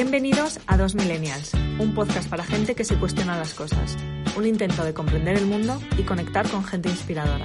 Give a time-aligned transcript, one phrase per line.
[0.00, 3.96] Bienvenidos a Dos Millennials, un podcast para gente que se cuestiona las cosas,
[4.36, 7.44] un intento de comprender el mundo y conectar con gente inspiradora.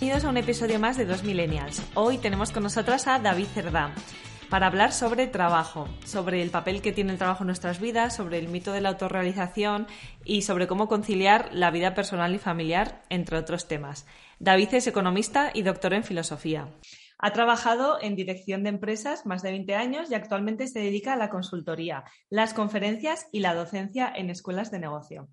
[0.00, 1.82] Bienvenidos a un episodio más de Dos Millennials.
[1.92, 3.92] Hoy tenemos con nosotras a David Cerdá
[4.52, 8.36] para hablar sobre trabajo, sobre el papel que tiene el trabajo en nuestras vidas, sobre
[8.36, 9.86] el mito de la autorrealización
[10.26, 14.06] y sobre cómo conciliar la vida personal y familiar, entre otros temas.
[14.40, 16.68] David es economista y doctor en filosofía.
[17.16, 21.16] Ha trabajado en dirección de empresas más de 20 años y actualmente se dedica a
[21.16, 25.30] la consultoría, las conferencias y la docencia en escuelas de negocio.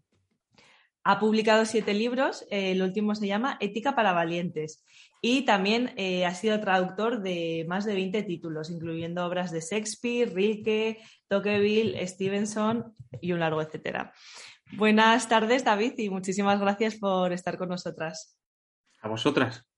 [1.04, 4.86] Ha publicado siete libros, el último se llama Ética para Valientes
[5.22, 10.34] y también eh, ha sido traductor de más de 20 títulos, incluyendo obras de Shakespeare,
[10.34, 14.14] Rilke, Tocqueville, Stevenson y un largo etcétera.
[14.78, 18.38] Buenas tardes, David, y muchísimas gracias por estar con nosotras.
[19.02, 19.69] A vosotras.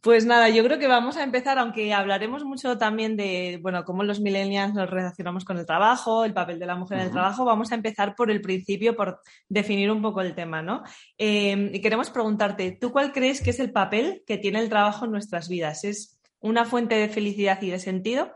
[0.00, 4.04] Pues nada, yo creo que vamos a empezar, aunque hablaremos mucho también de, bueno, cómo
[4.04, 7.44] los millennials nos relacionamos con el trabajo, el papel de la mujer en el trabajo,
[7.44, 10.84] vamos a empezar por el principio, por definir un poco el tema, ¿no?
[11.16, 15.04] Eh, y queremos preguntarte, ¿tú cuál crees que es el papel que tiene el trabajo
[15.04, 15.82] en nuestras vidas?
[15.82, 18.30] ¿Es una fuente de felicidad y de sentido?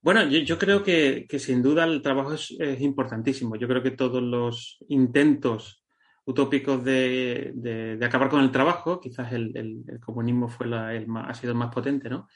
[0.00, 3.56] Bueno, yo, creo que, sin duda el trabajo es importantísimo.
[3.56, 5.82] Yo creo que todos los intentos
[6.28, 11.72] utópicos de, acabar con el trabajo, quizás el, comunismo fue el ha sido el más
[11.72, 12.28] potente, ¿no?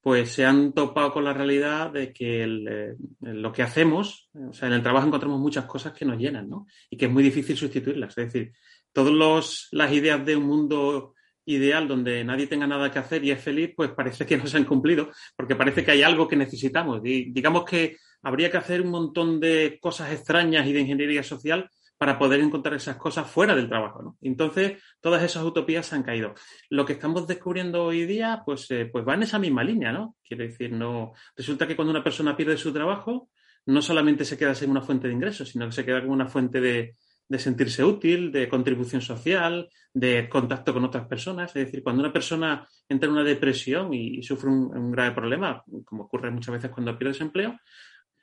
[0.00, 4.68] Pues se han topado con la realidad de que eh, lo que hacemos, o sea,
[4.68, 6.66] en el trabajo encontramos muchas cosas que nos llenan, ¿no?
[6.88, 8.16] Y que es muy difícil sustituirlas.
[8.16, 8.52] Es decir,
[8.92, 13.42] todas las ideas de un mundo ideal donde nadie tenga nada que hacer y es
[13.42, 17.02] feliz, pues parece que no se han cumplido, porque parece que hay algo que necesitamos.
[17.02, 21.68] Digamos que habría que hacer un montón de cosas extrañas y de ingeniería social
[22.02, 24.02] para poder encontrar esas cosas fuera del trabajo.
[24.02, 24.18] ¿no?
[24.22, 26.34] Entonces, todas esas utopías se han caído.
[26.68, 30.16] Lo que estamos descubriendo hoy día, pues, eh, pues va en esa misma línea, ¿no?
[30.26, 31.12] Quiero decir, no.
[31.36, 33.30] Resulta que cuando una persona pierde su trabajo,
[33.66, 36.26] no solamente se queda sin una fuente de ingresos, sino que se queda como una
[36.26, 36.96] fuente de,
[37.38, 41.54] sentirse útil, de contribución social, de contacto con otras personas.
[41.54, 45.62] Es decir, cuando una persona entra en una depresión y, sufre un, un, grave problema,
[45.84, 47.56] como ocurre muchas veces cuando pierde ese empleo,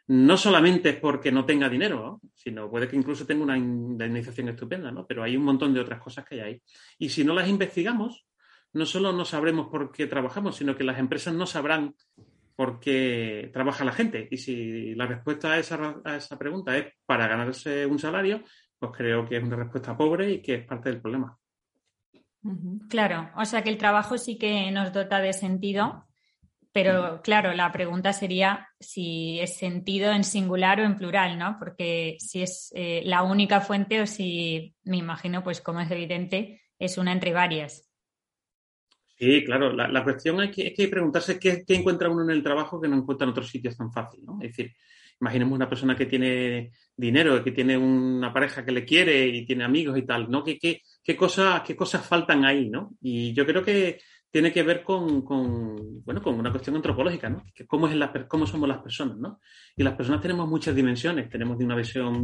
[0.09, 4.91] no solamente es porque no tenga dinero, sino puede que incluso tenga una indemnización estupenda,
[4.91, 5.05] ¿no?
[5.05, 6.61] Pero hay un montón de otras cosas que hay ahí.
[6.97, 8.25] Y si no las investigamos,
[8.73, 11.93] no solo no sabremos por qué trabajamos, sino que las empresas no sabrán
[12.55, 14.27] por qué trabaja la gente.
[14.31, 18.41] Y si la respuesta a esa, a esa pregunta es para ganarse un salario,
[18.79, 21.37] pues creo que es una respuesta pobre y que es parte del problema.
[22.89, 26.08] Claro, o sea que el trabajo sí que nos dota de sentido
[26.71, 31.57] pero claro, la pregunta sería si es sentido en singular o en plural, ¿no?
[31.57, 36.61] Porque si es eh, la única fuente o si, me imagino, pues como es evidente,
[36.77, 37.89] es una entre varias.
[39.17, 39.73] Sí, claro.
[39.73, 42.97] La, cuestión es que, hay que preguntarse qué, encuentra uno en el trabajo que no
[42.97, 44.37] encuentra en otros sitios tan fácil, ¿no?
[44.41, 44.73] Es decir,
[45.19, 49.65] imaginemos una persona que tiene dinero, que tiene una pareja que le quiere y tiene
[49.65, 50.43] amigos y tal, ¿no?
[50.43, 52.91] ¿Qué, qué, qué, cosas, qué cosas faltan ahí, ¿no?
[53.01, 53.99] Y yo creo que
[54.31, 55.23] tiene que ver con,
[56.03, 57.43] bueno, con una cuestión antropológica, ¿no?
[57.53, 59.39] Que cómo, es la, cómo somos las personas, ¿no?
[59.75, 61.29] Y las personas tenemos muchas dimensiones.
[61.29, 62.15] Tenemos de una visión,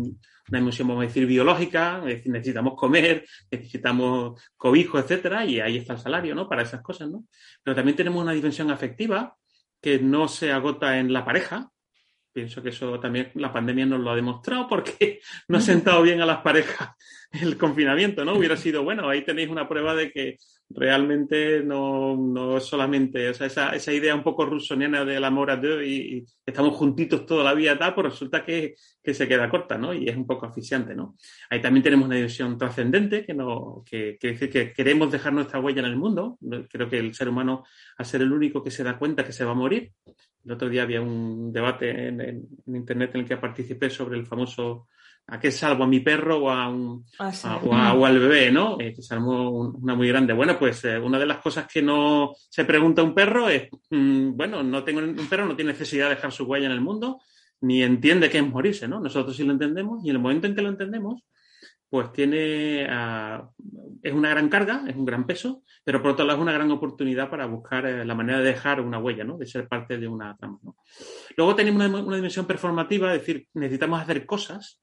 [0.50, 6.00] una dimensión, vamos a decir, biológica, necesitamos comer, necesitamos cobijo, etcétera, y ahí está el
[6.00, 6.48] salario, ¿no?
[6.48, 7.26] Para esas cosas, ¿no?
[7.64, 9.36] Pero también tenemos una dimensión afectiva
[9.82, 11.72] que no se agota en la pareja,
[12.36, 16.20] Pienso que eso también la pandemia nos lo ha demostrado porque no ha sentado bien
[16.20, 16.90] a las parejas
[17.32, 18.36] el confinamiento, ¿no?
[18.36, 20.38] Hubiera sido bueno, ahí tenéis una prueba de que
[20.70, 25.56] realmente no, no solamente, o sea, esa, esa idea un poco rusoniana del amor a
[25.56, 29.78] Dios y, estamos juntitos toda la vida tal, pues resulta que, que, se queda corta,
[29.78, 29.94] ¿no?
[29.94, 31.16] Y es un poco asfixiante, ¿no?
[31.50, 35.80] Ahí también tenemos una dimensión trascendente que, no, que, que, que queremos dejar nuestra huella
[35.80, 36.38] en el mundo.
[36.70, 37.64] Creo que el ser humano,
[37.98, 39.94] a ser el único que se da cuenta que se va a morir,
[40.46, 44.88] el otro día había un debate en, Internet en el que participé sobre el famoso
[45.28, 45.84] ¿a qué salvo?
[45.84, 48.52] ¿A mi perro o, a un, ah, o, al bebé?
[48.52, 48.78] ¿no?
[48.80, 50.34] Eh, que salvo una muy grande.
[50.34, 54.36] Bueno, pues eh, una de las cosas que no se pregunta un perro es, mm,
[54.36, 57.22] bueno, no tengo un perro, no tiene necesidad de dejar su huella en el mundo,
[57.62, 59.00] ni entiende qué es morirse, ¿no?
[59.00, 61.24] Nosotros sí lo entendemos y en el momento en que lo entendemos,
[61.90, 63.50] pues tiene, ah,
[64.02, 66.72] es una gran carga, es un gran peso, pero por otro lado es una gran
[66.72, 69.38] oportunidad para buscar eh, la manera de dejar una huella, ¿no?
[69.38, 70.60] De ser parte de una trama,
[71.38, 74.82] Luego tenemos una, dimensión performativa, es decir, necesitamos hacer cosas.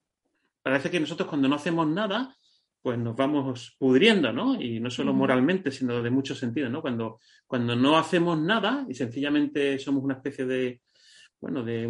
[0.63, 2.37] Parece que nosotros cuando no hacemos nada,
[2.81, 4.61] pues nos vamos pudriendo, ¿no?
[4.61, 6.83] Y no solo moralmente, sino de muchos sentidos, ¿no?
[6.83, 10.81] Cuando, cuando no hacemos nada y sencillamente somos una especie de,
[11.41, 11.89] bueno, de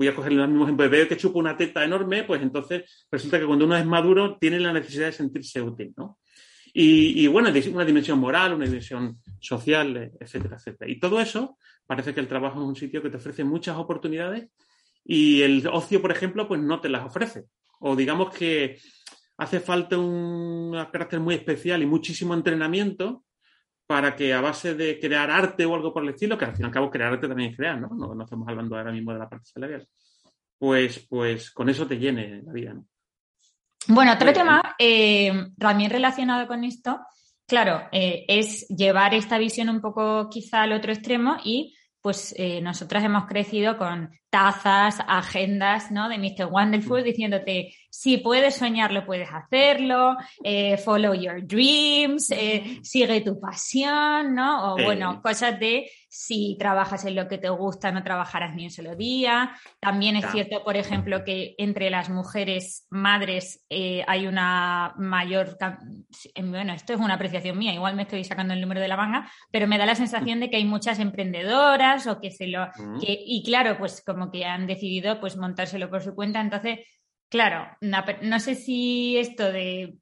[0.00, 3.38] voy a coger el mismo ejemplo, de que chupa una teta enorme, pues entonces resulta
[3.38, 6.18] que cuando uno es maduro tiene la necesidad de sentirse útil, ¿no?
[6.72, 10.90] Y, y bueno, una dimensión moral, una dimensión social, etcétera, etcétera.
[10.90, 14.48] Y todo eso parece que el trabajo es un sitio que te ofrece muchas oportunidades
[15.04, 17.44] y el ocio, por ejemplo, pues no te las ofrece.
[17.80, 18.78] O digamos que
[19.36, 23.22] hace falta un carácter muy especial y muchísimo entrenamiento
[23.90, 26.62] para que a base de crear arte o algo por el estilo, que al fin
[26.62, 27.88] y al cabo crear arte también es crear, ¿no?
[27.88, 29.84] No, estamos hablando ahora mismo de la parte salarial.
[30.56, 32.86] Pues, pues con eso te llene la vida, ¿no?
[33.88, 37.00] Bueno, otro tema eh, también relacionado con esto,
[37.48, 42.60] claro, eh, es llevar esta visión un poco quizá al otro extremo y pues eh,
[42.60, 46.08] nosotras hemos crecido con tazas, agendas, ¿no?
[46.08, 46.46] De Mr.
[46.46, 47.04] Wonderful mm.
[47.04, 54.74] diciéndote, si puedes soñarlo, puedes hacerlo, eh, follow your dreams, eh, sigue tu pasión, ¿no?
[54.74, 58.72] O bueno, cosas de si trabajas en lo que te gusta, no trabajarás ni un
[58.72, 59.52] solo día.
[59.78, 65.56] También es cierto, por ejemplo, que entre las mujeres madres eh, hay una mayor...
[66.42, 69.30] Bueno, esto es una apreciación mía, igual me estoy sacando el número de la manga,
[69.52, 72.66] pero me da la sensación de que hay muchas emprendedoras o que se lo...
[72.66, 72.98] Mm.
[73.02, 76.40] y claro, pues como que han decidido pues montárselo por su cuenta.
[76.40, 76.80] Entonces,
[77.28, 79.94] claro, no sé si esto de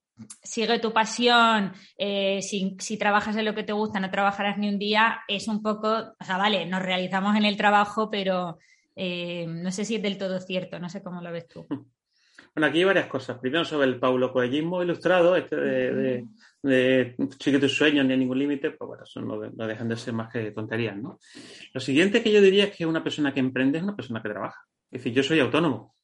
[0.43, 4.79] sigue tu pasión, eh, si, trabajas en lo que te gusta, no trabajarás ni un
[4.79, 8.59] día, es un poco, o sea, vale, nos realizamos en el trabajo, pero
[8.97, 11.67] eh, no sé si es del todo cierto, no sé cómo lo ves tú.
[12.55, 13.39] Bueno, aquí hay varias cosas.
[13.39, 16.27] Primero sobre el Paulo Coellismo ilustrado, este de,
[16.63, 20.15] de, sigue tus sueños ni hay ningún límite, pues bueno, eso no, dejan de ser
[20.15, 21.21] más que tonterías, ¿no?
[21.73, 24.31] Lo siguiente que yo diría es que una persona que emprende es una persona que
[24.31, 24.61] trabaja.
[24.91, 25.95] Es decir, yo soy autónomo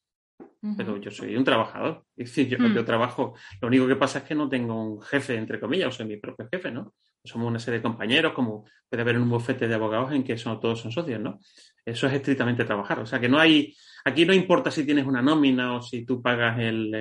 [0.77, 2.03] pero yo soy un trabajador.
[2.17, 2.85] Es decir, yo, mm.
[2.85, 3.35] trabajo.
[3.61, 6.17] Lo único que pasa es que no tengo un jefe, entre comillas, o soy mi
[6.17, 6.93] propio jefe, ¿no?
[7.23, 10.59] Somos una serie de compañeros, como puede haber un bufete de abogados en que son,
[10.59, 11.39] todos son socios, ¿no?
[11.83, 12.99] Eso es estrictamente trabajar.
[12.99, 13.75] O sea que no hay.
[14.05, 16.93] Aquí no importa si tienes una nómina o si tú pagas el,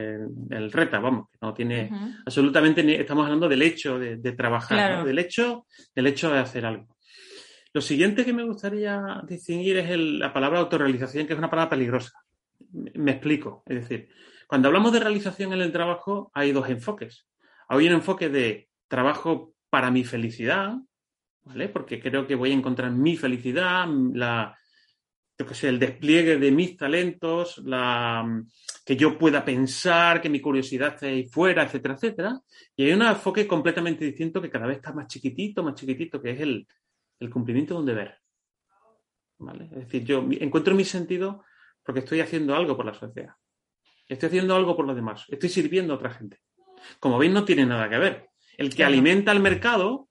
[0.51, 1.91] el, reta, vamos, que no tiene
[2.25, 3.01] absolutamente.
[3.01, 6.97] Estamos hablando del hecho de, trabajar, del, hecho, del hecho de hacer algo.
[7.75, 12.25] Lo siguiente que me gustaría distinguir es la palabra autorrealización, que es una palabra peligrosa.
[12.73, 13.63] Me explico.
[13.67, 14.09] Es decir,
[14.47, 17.27] cuando hablamos de realización en el trabajo, hay dos enfoques.
[17.69, 20.77] Hay un enfoque de trabajo para mi felicidad,
[21.43, 21.69] ¿vale?
[21.69, 24.57] Porque creo que voy a encontrar mi felicidad, la,
[25.37, 27.63] que sé, el despliegue de mis talentos,
[28.85, 32.41] que yo pueda pensar, que mi curiosidad esté ahí fuera, etcétera, etcétera.
[32.77, 36.31] Y hay un enfoque completamente distinto que cada vez está más chiquitito, más chiquitito, que
[36.31, 36.67] es el,
[37.19, 38.15] el cumplimiento de un deber.
[39.39, 39.65] ¿Vale?
[39.65, 41.43] Es decir, yo encuentro mi sentido
[41.85, 43.35] porque estoy haciendo algo por la sociedad.
[44.09, 45.27] Estoy haciendo algo por los demás.
[45.29, 46.39] Estoy sirviendo a otra gente.
[47.01, 48.29] Como veis, no tiene nada que ver.
[48.57, 50.09] El que alimenta al mercado,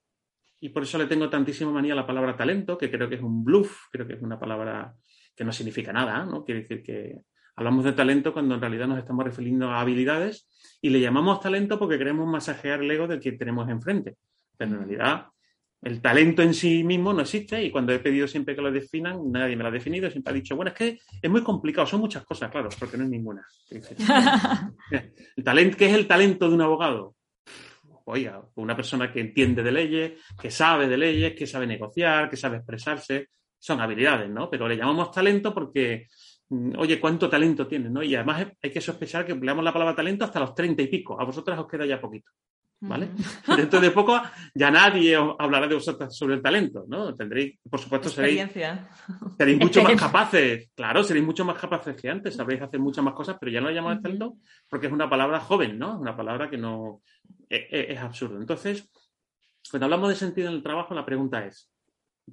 [0.59, 3.21] y por eso le tengo tantísima manía a la palabra talento, que creo que es
[3.21, 4.93] un bluff, creo que es una palabra
[5.35, 6.43] que no significa nada, ¿no?
[6.43, 7.21] Quiere decir que
[7.55, 10.47] hablamos de talento cuando en realidad nos estamos refiriendo a habilidades
[10.81, 14.17] y le llamamos talento porque queremos masajear el ego del que tenemos enfrente.
[14.57, 15.27] Pero en realidad
[15.83, 19.31] el talento en sí mismo no existe y cuando he pedido siempre que lo definan,
[19.31, 20.09] nadie me lo ha definido.
[20.09, 23.03] Siempre ha dicho, bueno, es que es muy complicado, son muchas cosas, claro, porque no
[23.03, 23.45] es ninguna.
[25.35, 27.15] el talento, ¿Qué es el talento de un abogado?
[28.05, 32.37] Oiga, una persona que entiende de leyes, que sabe de leyes, que sabe negociar, que
[32.37, 34.49] sabe expresarse, son habilidades, ¿no?
[34.49, 36.07] Pero le llamamos talento porque,
[36.49, 37.91] mm, oye, ¿cuánto talento tienes?
[37.91, 38.03] ¿no?
[38.03, 41.19] Y además hay que sospechar que empleamos la palabra talento hasta los treinta y pico.
[41.19, 42.29] A vosotras os queda ya poquito.
[42.83, 43.09] ¿Vale?
[43.57, 44.21] Dentro de poco
[44.53, 47.15] ya nadie hablará de vosotros sobre el talento, ¿no?
[47.15, 48.49] Tendréis, por supuesto, seréis,
[49.37, 53.13] seréis mucho más capaces, claro, seréis mucho más capaces que antes, sabréis hacer muchas más
[53.13, 54.37] cosas, pero ya no lo llamamos talento
[54.69, 55.99] porque es una palabra joven, ¿no?
[55.99, 57.01] Una palabra que no
[57.49, 58.39] e, e, es, absurdo.
[58.39, 58.89] Entonces,
[59.69, 61.71] cuando hablamos de sentido en el trabajo, la pregunta es,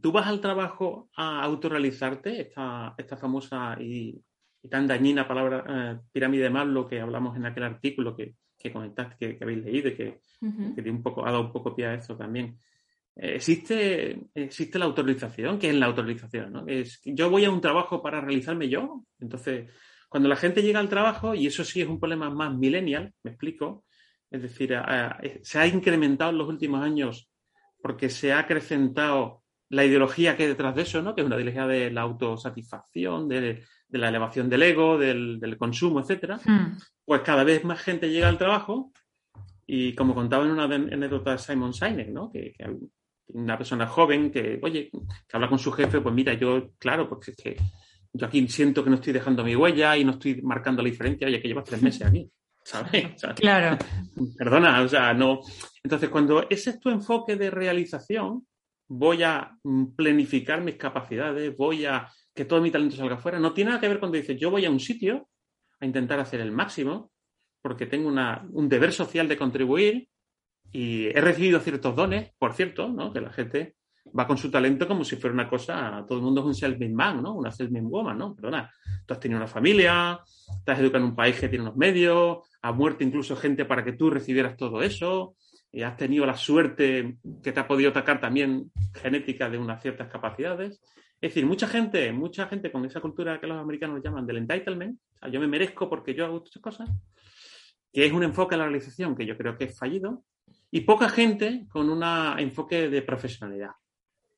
[0.00, 2.40] ¿tú vas al trabajo a autorrealizarte?
[2.40, 4.20] Esta, esta famosa y,
[4.68, 9.36] tan dañina palabra eh, pirámide de Maslow que hablamos en aquel artículo que, que comentaste,
[9.36, 10.20] que, habéis leído y que,
[10.90, 12.58] un poco, ha dado un poco pie a eso también.
[13.16, 16.64] Eh, existe, existe la autorización, que es la autorización, ¿no?
[16.66, 19.04] Es, yo voy a un trabajo para realizarme yo.
[19.18, 19.70] Entonces,
[20.08, 23.30] cuando la gente llega al trabajo, y eso sí es un problema más millennial, me
[23.30, 23.84] explico,
[24.30, 24.76] es decir,
[25.42, 27.28] se ha incrementado en los últimos años
[27.82, 31.14] porque se ha acrecentado la ideología que hay detrás de eso, ¿no?
[31.14, 36.00] Que es una ideología de la autosatisfacción, de, de la elevación del ego, del, consumo,
[36.00, 36.78] etcétera, hmm.
[37.04, 38.92] pues cada vez más gente llega al trabajo
[39.66, 42.30] y como contaba en una anécdota Simon Sinek, ¿no?
[42.32, 42.54] Que,
[43.32, 47.30] una persona joven que, oye, que habla con su jefe, pues mira, yo, claro, porque
[47.30, 47.56] es que
[48.12, 51.28] yo aquí siento que no estoy dejando mi huella y no estoy marcando la diferencia,
[51.28, 52.28] oye, que llevas tres meses aquí,
[52.64, 53.14] ¿sabes?
[53.36, 53.78] claro.
[54.36, 55.40] Perdona, o sea, no.
[55.82, 58.46] Entonces, cuando ese es tu enfoque de realización,
[58.88, 59.56] voy a
[59.96, 62.08] planificar mis capacidades, voy a
[62.40, 63.38] que todo mi talento salga afuera.
[63.38, 65.28] No tiene nada que ver cuando dices, yo voy a un sitio
[65.78, 67.12] a intentar hacer el máximo,
[67.60, 70.08] porque tengo una, un deber social de contribuir
[70.72, 73.12] y he recibido ciertos dones, por cierto, ¿no?
[73.12, 73.76] que la gente
[74.18, 76.94] va con su talento como si fuera una cosa, todo el mundo es un self-made
[76.94, 77.34] man, ¿no?
[77.34, 78.34] Una self-made woman, ¿no?
[78.34, 78.72] Perdona,
[79.04, 80.18] tú has tenido una familia,
[80.64, 83.84] te has educado en un país que tiene unos medios, ha muerto incluso gente para
[83.84, 85.36] que tú recibieras todo eso,
[85.70, 90.08] y has tenido la suerte que te ha podido atacar también genética de unas ciertas
[90.08, 90.80] capacidades.
[91.20, 94.98] Es decir, mucha gente, mucha gente con esa cultura que los americanos llaman del entitlement,
[94.98, 96.90] o sea, yo me merezco porque yo hago estas cosas,
[97.92, 100.24] que es un enfoque a la realización que yo creo que es fallido,
[100.70, 102.02] y poca gente con un
[102.38, 103.72] enfoque de profesionalidad.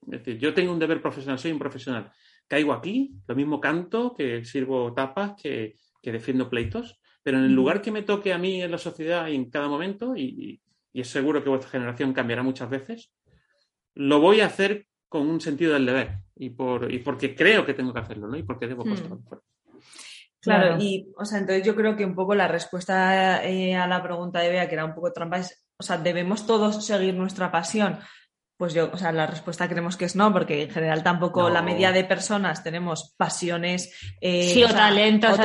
[0.02, 2.10] Es decir, yo tengo un deber profesional, soy un profesional.
[2.48, 7.80] Caigo aquí, lo mismo canto, que sirvo tapas, que, defiendo pleitos, pero en el lugar
[7.80, 10.60] que me toque a mí en la sociedad y en cada momento, y,
[10.92, 13.12] es seguro que vuestra generación cambiará muchas veces,
[13.94, 17.74] lo voy a hacer con un sentido del deber y, por, y porque creo que
[17.74, 18.36] tengo que hacerlo, ¿no?
[18.36, 19.24] Y porque debo hmm.
[20.40, 24.02] Claro, y o sea, entonces yo creo que un poco la respuesta eh, a la
[24.02, 27.52] pregunta de Bea, que era un poco trampa, es, o sea, debemos todos seguir nuestra
[27.52, 28.00] pasión.
[28.56, 31.62] Pues yo, o sea, la respuesta creemos que es no, porque en general tampoco la
[31.62, 33.92] media de personas tenemos pasiones.
[34.20, 35.36] Eh, sí, o, talentos,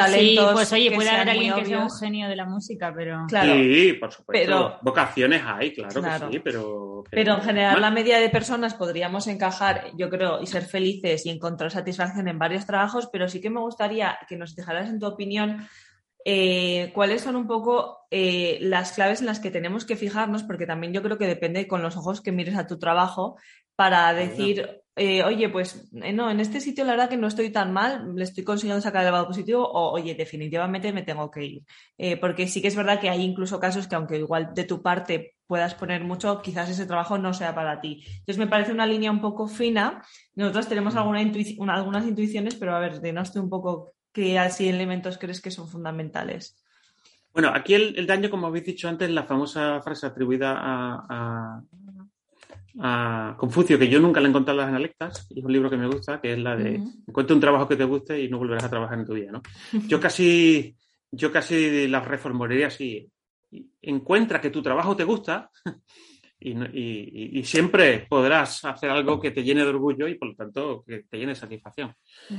[0.53, 3.25] Pues oye, puede haber alguien que sea un genio de la música, pero.
[3.27, 4.77] Claro, sí, por supuesto.
[4.81, 7.03] Vocaciones hay, claro, que sí, pero.
[7.09, 11.29] Pero, en general, la media de personas podríamos encajar, yo creo, y ser felices y
[11.29, 15.05] encontrar satisfacción en varios trabajos, pero sí que me gustaría que nos dejaras en tu
[15.05, 15.67] opinión
[16.25, 20.65] eh, cuáles son un poco eh, las claves en las que tenemos que fijarnos, porque
[20.65, 23.37] también yo creo que depende con los ojos que mires a tu trabajo
[23.75, 27.71] para decir, eh, oye, pues no, en este sitio la verdad que no estoy tan
[27.71, 32.19] mal, le estoy consiguiendo sacar el lado positivo, o oye, definitivamente me tengo que ir.
[32.19, 35.35] porque sí que es verdad que hay incluso casos que aunque igual de tu parte
[35.47, 38.03] puedas poner mucho, quizás ese trabajo no sea para ti.
[38.05, 40.03] Entonces me parece una línea un poco fina.
[40.35, 40.97] Nosotros tenemos mm.
[40.97, 45.67] alguna algunas intuiciones, pero a ver, denos un poco ¿Qué así elementos crees que son
[45.67, 46.57] fundamentales?
[47.31, 51.61] Bueno, aquí el, daño, como habéis dicho antes, la famosa frase atribuida a,
[53.37, 55.77] Confucio, que yo nunca la he encontrado en las analectas, y es un libro que
[55.77, 58.63] me gusta, que es la de encuentra un trabajo que te guste y no volverás
[58.63, 59.43] a trabajar en tu vida, ¿no?
[59.87, 60.75] Yo casi,
[61.11, 63.07] yo casi la reformularía así.
[63.83, 65.51] Encuentra que tu trabajo te gusta
[66.39, 71.03] y, siempre podrás hacer algo que te llene de orgullo y por lo tanto que
[71.03, 71.93] te llene de satisfacción.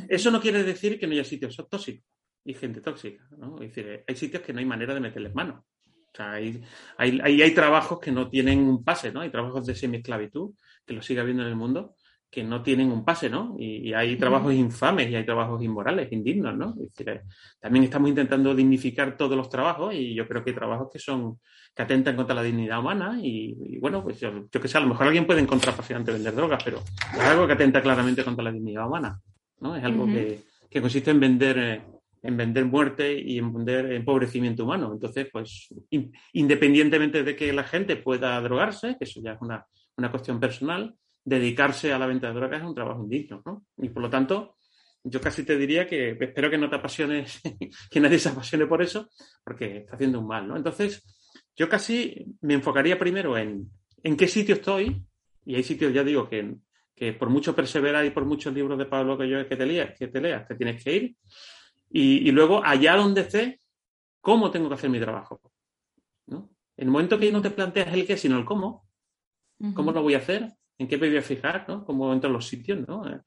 [0.08, 2.04] Eso no quiere decir que no haya sitios tóxicos
[2.44, 3.26] y gente tóxica.
[3.36, 3.60] ¿no?
[3.60, 5.64] Es decir, hay sitios que no hay manera de meterles mano.
[5.84, 6.62] O sea, hay,
[6.96, 9.20] hay, hay, trabajos que no tienen un pase, ¿no?
[9.20, 10.54] Hay trabajos de semi-esclavitud,
[10.86, 11.96] que lo sigue habiendo en el mundo,
[12.30, 13.56] que no tienen un pase, ¿no?
[13.58, 16.70] Y, hay trabajos infames y hay trabajos inmorales, indignos, ¿no?
[16.70, 17.22] Es decir, eh,
[17.60, 21.40] también estamos intentando dignificar todos los trabajos y yo creo que hay trabajos que son
[21.78, 25.06] que atentan contra la dignidad humana y, bueno, pues yo, que sé, a lo mejor
[25.06, 26.78] alguien puede encontrar fascinante vender drogas, pero
[27.14, 29.20] es algo que atenta claramente contra la dignidad humana,
[29.60, 29.76] ¿no?
[29.76, 31.58] Es algo que, que, consiste en vender...
[31.58, 31.82] Eh,
[32.20, 34.90] en vender muerte y en vender empobrecimiento humano.
[34.92, 35.68] Entonces, pues,
[36.32, 39.64] independientemente de que la gente pueda drogarse, que eso ya es una,
[39.96, 43.66] una cuestión personal, dedicarse a la venta de drogas es un trabajo indigno, ¿no?
[43.76, 44.56] Y por lo tanto,
[45.04, 47.40] yo casi te diría que espero que no te apasiones,
[47.88, 49.08] que nadie se apasione por eso,
[49.44, 50.56] porque está haciendo un mal, ¿no?
[50.56, 51.04] Entonces,
[51.58, 53.68] yo casi me enfocaría primero en,
[54.02, 55.04] en qué sitio estoy,
[55.44, 56.54] y hay sitios, ya digo, que,
[56.94, 59.98] que por mucho perseverar y por muchos libros de Pablo que yo que te leas,
[59.98, 61.16] que te leas, te tienes que ir,
[61.90, 63.60] y, luego allá donde esté,
[64.20, 65.40] cómo tengo que hacer mi trabajo,
[66.26, 66.50] ¿no?
[66.76, 68.86] En el momento que no te planteas el qué, sino el cómo,
[69.74, 70.48] ¿cómo lo voy a hacer?
[70.78, 71.84] en qué me voy a fijar, ¿no?
[71.84, 73.04] Cómo entro en los sitios, ¿no?
[73.08, 73.20] Eh,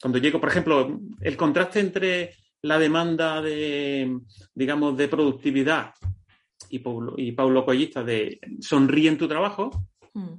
[0.00, 4.20] cuando llego, por ejemplo, el contraste entre la demanda de,
[4.54, 5.92] digamos, de productividad
[6.70, 9.70] y Paulo, y Paulo Collista de sonríe en tu trabajo,
[10.14, 10.34] hmm.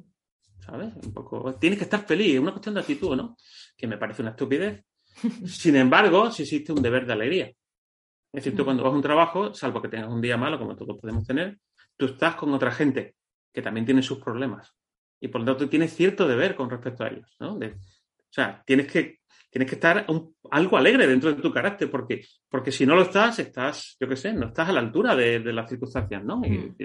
[0.59, 0.93] ¿sabes?
[1.03, 3.37] Un poco, tienes que estar feliz, es una cuestión de actitud, ¿no?
[3.77, 4.83] Que me parece una estupidez.
[5.45, 7.45] Sin embargo, si existe un deber de alegría.
[7.45, 8.65] Es decir, tú hmm.
[8.65, 11.59] cuando vas a un trabajo, salvo que tengas un día malo, como todos podemos tener,
[11.97, 13.15] tú estás con otra gente
[13.53, 14.75] que también tiene sus problemas
[15.23, 17.57] y por lo tanto tienes cierto deber con respecto a ellos, ¿no?
[18.33, 19.19] O sea, tienes que,
[19.51, 20.07] tienes que estar
[20.49, 24.15] algo alegre dentro de tu carácter, porque, porque si no lo estás, estás, yo qué
[24.15, 26.37] sé, no estás a la altura de, las circunstancias, ¿no?
[26.37, 26.75] Mm.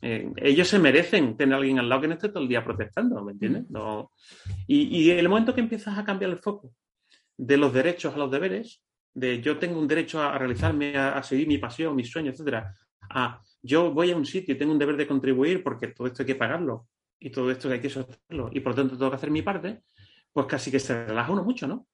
[0.00, 2.62] Eh, ellos se merecen tener a alguien al lado que no esté todo el día
[2.62, 3.64] protestando, ¿me entiendes?
[3.68, 3.72] Mm.
[3.72, 4.12] No,
[4.68, 6.72] y, y el momento que empiezas a cambiar el foco
[7.36, 8.80] de los derechos a los deberes,
[9.12, 12.72] de yo tengo un derecho a, realizarme, a, seguir mi pasión, mis sueños, etcétera,
[13.10, 16.22] a yo voy a un sitio y tengo un deber de contribuir porque todo esto
[16.22, 16.86] hay que pagarlo
[17.18, 19.82] y todo esto hay que sostenerlo y por lo tanto tengo que hacer mi parte,
[20.34, 21.86] pues casi que se relaja uno mucho, ¿no?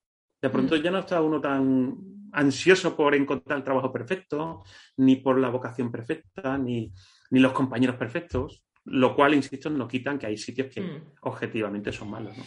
[0.43, 0.83] De pronto mm.
[0.83, 1.97] ya no está uno tan
[2.33, 4.65] ansioso por encontrar el trabajo perfecto,
[4.97, 6.93] ni por la vocación perfecta, ni,
[7.31, 11.13] ni los compañeros perfectos, lo cual, insisto, no quitan que hay sitios que mm.
[11.23, 12.45] objetivamente son malos, ¿no?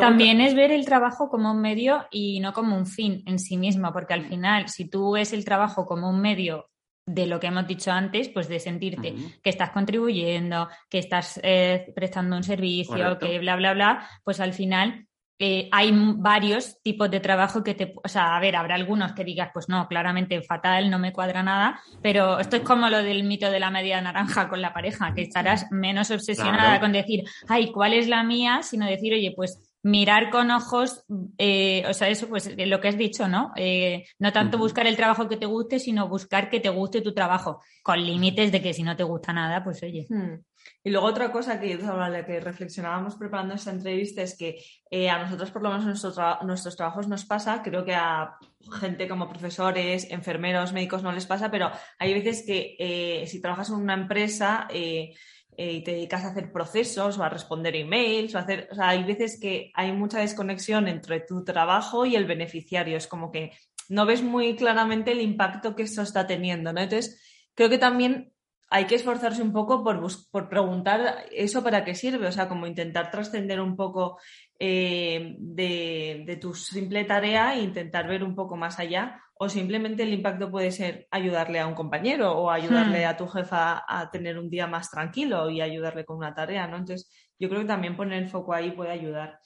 [0.00, 3.56] También es ver el trabajo como un medio y no como un fin en sí
[3.56, 6.68] mismo, porque al final, si tú ves el trabajo como un medio
[7.06, 11.92] de lo que hemos dicho antes, pues de sentirte que estás contribuyendo, que estás eh,
[11.94, 15.06] prestando un servicio, que bla, bla, bla, pues al final
[15.38, 19.24] eh, hay varios tipos de trabajo que te, o sea, a ver, habrá algunos que
[19.24, 23.24] digas, pues no, claramente fatal, no me cuadra nada, pero esto es como lo del
[23.24, 27.72] mito de la media naranja con la pareja, que estarás menos obsesionada con decir, ay,
[27.72, 28.60] ¿cuál es la mía?
[28.62, 31.04] Sino decir, oye, pues mirar con ojos,
[31.36, 33.52] eh, o sea, eso pues lo que has dicho, ¿no?
[33.54, 37.12] Eh, no tanto buscar el trabajo que te guste, sino buscar que te guste tu
[37.12, 40.06] trabajo, con límites de que si no te gusta nada, pues oye.
[40.08, 40.36] Hmm.
[40.82, 45.18] Y luego otra cosa que, la que reflexionábamos preparando esta entrevista es que eh, a
[45.18, 48.36] nosotros por lo menos en nuestros trabajos nos pasa, creo que a
[48.80, 53.76] gente como profesores, enfermeros, médicos no les pasa, pero hay veces que si trabajas en
[53.76, 55.14] una empresa eh,
[55.56, 58.88] y te dedicas a hacer procesos o a responder emails o a hacer, o sea,
[58.88, 63.52] hay veces que hay mucha desconexión entre tu trabajo y el beneficiario, es como que
[63.88, 66.80] no ves muy claramente el impacto que esto está teniendo, ¿no?
[66.80, 67.20] Entonces,
[67.54, 68.32] creo que también
[68.70, 72.66] hay que esforzarse un poco por, por preguntar eso para qué sirve, o sea, como
[72.66, 74.18] intentar trascender un poco
[74.58, 80.04] eh, de, de, tu simple tarea e intentar ver un poco más allá o simplemente
[80.04, 83.08] el impacto puede ser ayudarle a un compañero o ayudarle hmm.
[83.08, 86.76] a tu jefa a tener un día más tranquilo y ayudarle con una tarea, ¿no?
[86.76, 89.40] Entonces, yo creo que también poner el foco ahí puede ayudar.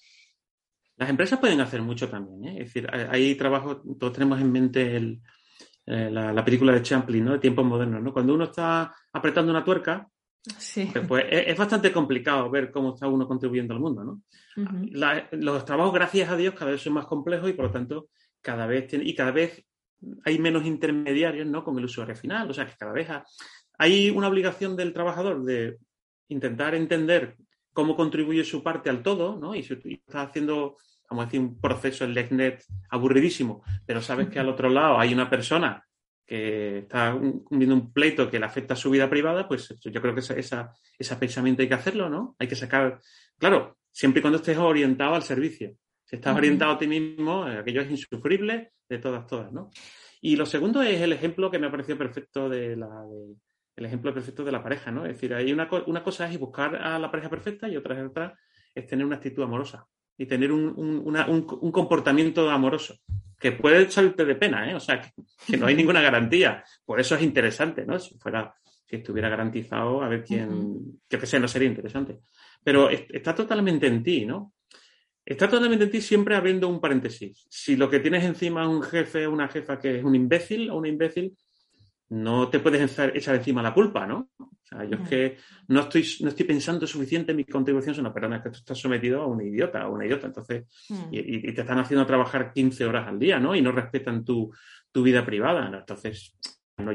[0.97, 2.63] Las empresas pueden hacer mucho también, ¿eh?
[2.63, 4.97] es decir, hay trabajo, todos tenemos en mente
[5.91, 7.33] eh, la, película de Champlin, ¿no?
[7.33, 8.13] De tiempos modernos, ¿no?
[8.13, 10.07] Cuando uno está apretando una tuerca,
[10.57, 10.89] Sí.
[10.93, 14.23] Pues, pues es, bastante complicado ver cómo está uno contribuyendo al mundo, ¿no?
[15.33, 18.09] los trabajos, gracias a Dios, cada vez son más complejos y por lo tanto
[18.41, 19.65] cada vez y cada vez
[20.25, 21.65] hay menos intermediarios ¿no?
[21.65, 22.51] con el usuario final.
[22.51, 23.09] O sea que cada vez
[23.79, 25.79] hay una obligación del trabajador de
[26.29, 27.37] intentar entender
[27.73, 29.55] cómo contribuye su parte al todo, ¿no?
[29.55, 30.77] Y si está haciendo,
[31.09, 35.13] vamos a decir, un proceso en LECNET aburridísimo, pero sabes que al otro lado hay
[35.13, 35.85] una persona
[36.27, 40.15] que está cumpliendo un pleito que le afecta a su vida privada, pues yo creo
[40.15, 42.37] que esa, ese pensamiento hay que hacerlo, ¿no?
[42.39, 43.01] Hay que sacar,
[43.39, 45.75] claro, siempre y cuando estés orientado al servicio.
[46.05, 49.71] Si estás orientado a ti mismo, eh, aquello es insufrible de todas, todas, ¿no?
[50.21, 53.07] Y lo segundo es el ejemplo que me ha parecido perfecto de la,
[53.77, 55.07] el ejemplo perfecto de la pareja, ¿no?
[55.07, 58.39] Es decir, hay una, una cosa es buscar a la pareja perfecta y otra, otra
[58.75, 59.87] es tener una actitud amorosa
[60.19, 62.99] y tener un, un, comportamiento amoroso
[63.39, 64.75] que puede echarte de pena, ¿eh?
[64.75, 66.65] O sea, que, no hay ninguna garantía.
[66.85, 68.01] Por eso es interesante, ¿no?
[68.01, 68.53] Si fuera,
[68.85, 72.19] si estuviera garantizado, a ver quién, yo qué sé, no sería interesante.
[72.65, 74.55] Pero está totalmente en ti, ¿no?
[75.25, 77.47] Está totalmente en ti siempre abriendo un paréntesis.
[77.49, 80.79] Si lo que tienes encima es un jefe una jefa que es un imbécil o
[80.79, 81.37] una imbécil,
[82.11, 84.31] no te puedes echar encima la culpa, ¿no?
[84.39, 85.37] O sea, yo es que
[85.69, 88.79] no estoy, no estoy pensando suficiente en mi contribución, sino, perdona, es que tú estás
[88.79, 90.67] sometido a un idiota o una idiota, entonces,
[91.11, 93.55] y, te están haciendo trabajar 15 horas al día, ¿no?
[93.55, 94.53] Y no respetan tu,
[94.95, 95.79] vida privada, ¿no?
[95.79, 96.37] Entonces,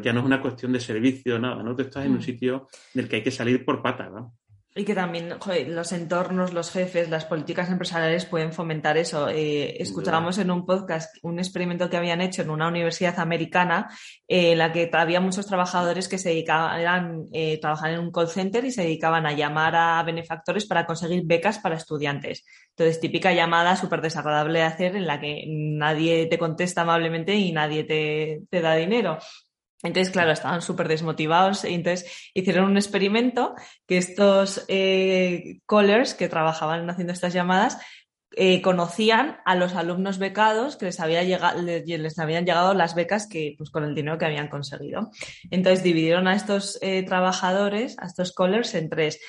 [0.01, 1.73] ya no es una cuestión de servicio, nada, ¿no?
[1.73, 4.35] Tú estás en un sitio del que hay que salir por pata, ¿no?
[4.75, 5.35] Y que también
[5.67, 9.29] los entornos, los jefes, las políticas empresariales pueden fomentar eso.
[9.29, 13.87] Eh, escuchábamos en un podcast un experimento que habían hecho en una universidad americana
[14.27, 18.29] eh, en la que había muchos trabajadores que se dedicaban, eh, trabajaban en un call
[18.29, 22.43] center y se dedicaban a llamar a benefactores para conseguir becas para estudiantes.
[22.69, 27.51] Entonces, típica llamada súper desagradable de hacer en la que nadie te contesta amablemente y
[27.51, 29.19] nadie te, te da dinero.
[29.83, 33.53] Entonces, claro, estaban súper desmotivados y entonces hicieron un experimento
[33.85, 37.77] que estos eh, callers que trabajaban haciendo estas llamadas
[38.35, 43.27] eh, conocían a los alumnos becados que les, había llegado, les, habían llegado las becas
[43.27, 45.11] que, pues, con el dinero que habían conseguido.
[45.51, 49.19] Entonces dividieron a estos eh, trabajadores, a estos callers, en tres.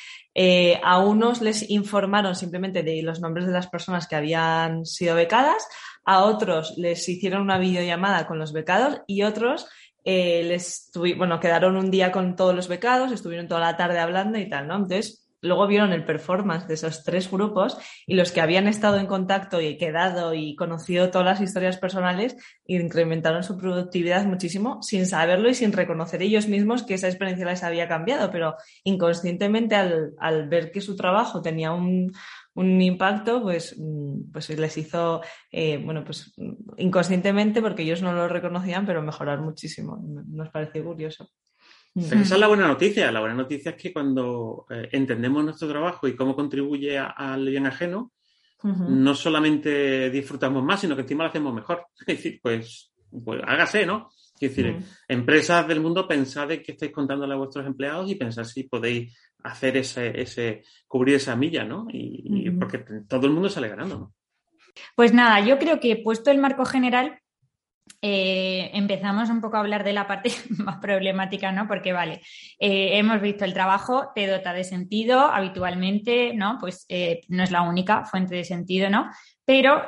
[0.83, 5.69] A unos les informaron simplemente de los nombres de las personas que habían sido becadas,
[6.05, 9.67] a otros les hicieron una videollamada con los becados y otros
[10.05, 14.39] eh, les bueno, quedaron un día con todos los becados, estuvieron toda la tarde hablando
[14.39, 14.77] y tal, ¿no?
[14.77, 19.07] Entonces, luego vieron el performance de esos tres grupos y los que habían estado en
[19.07, 22.37] contacto y quedado y conocido todas las historias personales
[22.67, 27.63] incrementaron su productividad muchísimo sin saberlo y sin reconocer ellos mismos que esa experiencia les
[27.63, 32.13] había cambiado, pero inconscientemente al, al ver que su trabajo tenía un,
[32.55, 36.35] un impacto, pues, mm, pues les hizo, eh, bueno, pues
[36.77, 40.01] inconscientemente, porque ellos no lo reconocían, pero mejorar muchísimo.
[40.29, 41.31] Nos parece curioso.
[41.95, 43.11] esa es la buena noticia.
[43.13, 47.67] La buena noticia es que cuando eh, entendemos nuestro trabajo y cómo contribuye al bien
[47.67, 48.13] ajeno,
[48.65, 51.87] no solamente disfrutamos más, sino que encima lo hacemos mejor.
[52.01, 52.93] Es decir, pues,
[53.25, 54.09] pues hágase, ¿no?
[54.41, 58.45] Es decir, empresas del mundo, pensad de que estáis contándole a vuestros empleados y pensad
[58.45, 61.87] si podéis hacer ese, ese cubrir esa milla, ¿no?
[61.91, 64.15] Y, porque todo el mundo sale ganando, ¿no?
[64.97, 67.21] Pues nada, yo creo que puesto el marco general,
[68.01, 71.69] eh, empezamos un poco a hablar de la parte más problemática, ¿no?
[71.69, 72.23] Porque, vale,
[72.59, 76.57] eh, hemos visto el trabajo, te dota de sentido habitualmente, ¿no?
[76.59, 79.11] Pues eh, no es la única fuente de sentido, ¿no?
[79.45, 79.83] Pero,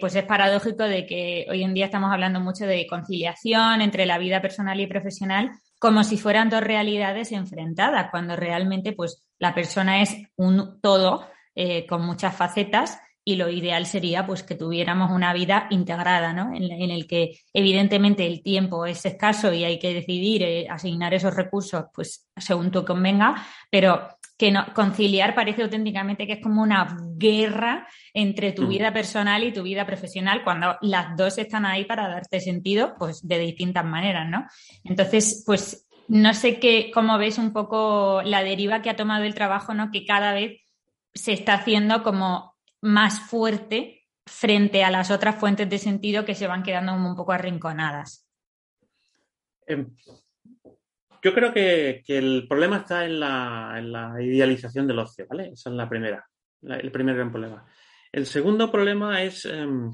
[0.00, 4.16] pues es paradójico de que hoy en día estamos hablando mucho de conciliación entre la
[4.16, 5.50] vida personal y profesional
[5.84, 11.84] como si fueran dos realidades enfrentadas, cuando realmente pues la persona es un todo eh,
[11.86, 16.54] con muchas facetas y lo ideal sería pues que tuviéramos una vida integrada, ¿no?
[16.54, 21.36] En, el que evidentemente el tiempo es escaso y hay que decidir eh, asignar esos
[21.36, 26.96] recursos pues según tú convenga, pero que no, conciliar parece auténticamente que es como una
[27.16, 28.68] guerra entre tu mm.
[28.68, 33.26] vida personal y tu vida profesional, cuando las dos están ahí para darte sentido, pues
[33.26, 34.46] de distintas maneras, ¿no?
[34.82, 39.34] Entonces, pues no sé qué, cómo ves un poco la deriva que ha tomado el
[39.34, 39.90] trabajo, ¿no?
[39.90, 40.60] Que cada vez
[41.14, 46.46] se está haciendo como más fuerte frente a las otras fuentes de sentido que se
[46.46, 48.26] van quedando un poco arrinconadas.
[49.66, 49.94] Em,
[51.24, 55.52] yo creo que, el problema está en la, idealización del ocio, ¿vale?
[55.54, 56.28] Esa es la primera,
[56.62, 57.64] el primer gran problema.
[58.12, 59.90] El segundo problema es em,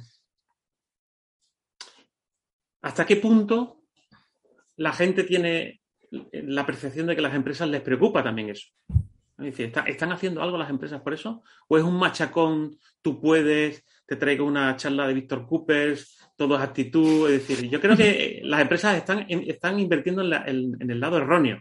[2.83, 3.85] hasta qué punto
[4.77, 5.81] la gente tiene
[6.33, 8.69] la percepción de que las empresas les preocupa también eso.
[9.39, 11.45] Es decir, ¿están haciendo algo las empresas por eso?
[11.69, 16.63] ¿O es un machacón, tú puedes, te traigo una charla de Víctor Coopers, todo es
[16.63, 17.31] actitud?
[17.31, 21.61] Es decir, yo creo que las empresas están, están invirtiendo en, el lado erróneo.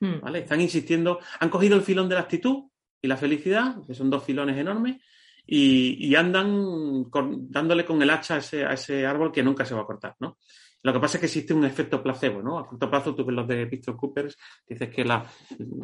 [0.00, 0.20] Hmm.
[0.22, 0.38] ¿vale?
[0.38, 2.70] Están insistiendo, han cogido el filón de la actitud
[3.02, 4.96] y la felicidad, que son dos filones enormes,
[5.46, 7.04] y, andan
[7.50, 10.16] dándole con el hacha a ese, a ese árbol que nunca se va a cortar,
[10.20, 10.38] ¿no?
[10.80, 12.58] Lo que pasa es que existe un efecto placebo, ¿no?
[12.58, 15.22] A corto plazo tú ves los de Víctor Coopers, dices que la,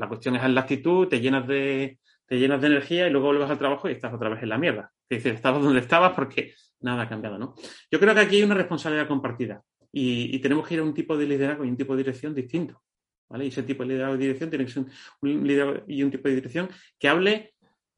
[0.08, 1.98] cuestión es la actitud, te llenas de,
[2.30, 4.56] te llenas de energía y luego vuelves al trabajo y estás otra vez en la
[4.56, 4.92] mierda.
[5.08, 7.56] Es decir, estabas donde estabas porque nada ha cambiado, ¿no?
[7.90, 11.16] Yo creo que aquí hay una responsabilidad compartida y, tenemos que ir a un tipo
[11.16, 12.80] de liderazgo y un tipo de dirección distinto,
[13.28, 13.46] ¿vale?
[13.46, 14.84] Y ese tipo de liderazgo y dirección tiene que ser
[15.22, 17.54] un liderazgo y un tipo de dirección que hable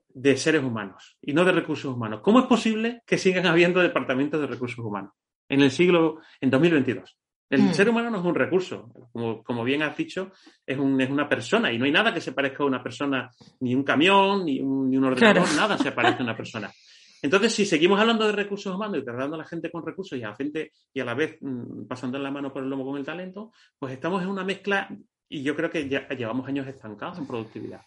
[0.08, 2.22] de seres humanos y no de recursos humanos.
[2.22, 5.12] ¿Cómo es posible que sigan habiendo departamentos de recursos humanos?
[5.52, 7.18] en el siglo, en 2022.
[7.52, 7.74] El hmm.
[7.74, 10.32] ser humano no es un recurso, como, bien has dicho,
[10.64, 13.82] es, una persona y no hay nada que se parezca a una persona, ni un
[13.82, 16.72] camión, ni un, ordenador, nada se parece a una persona.
[17.20, 20.22] Entonces, si seguimos hablando de recursos humanos y tratando a la gente con recursos y
[20.22, 22.96] a la gente y a la vez mm, pasando la mano por el lomo con
[22.96, 24.88] el talento, pues estamos en una mezcla
[25.28, 27.82] y yo creo que ya llevamos años estancados en productividad.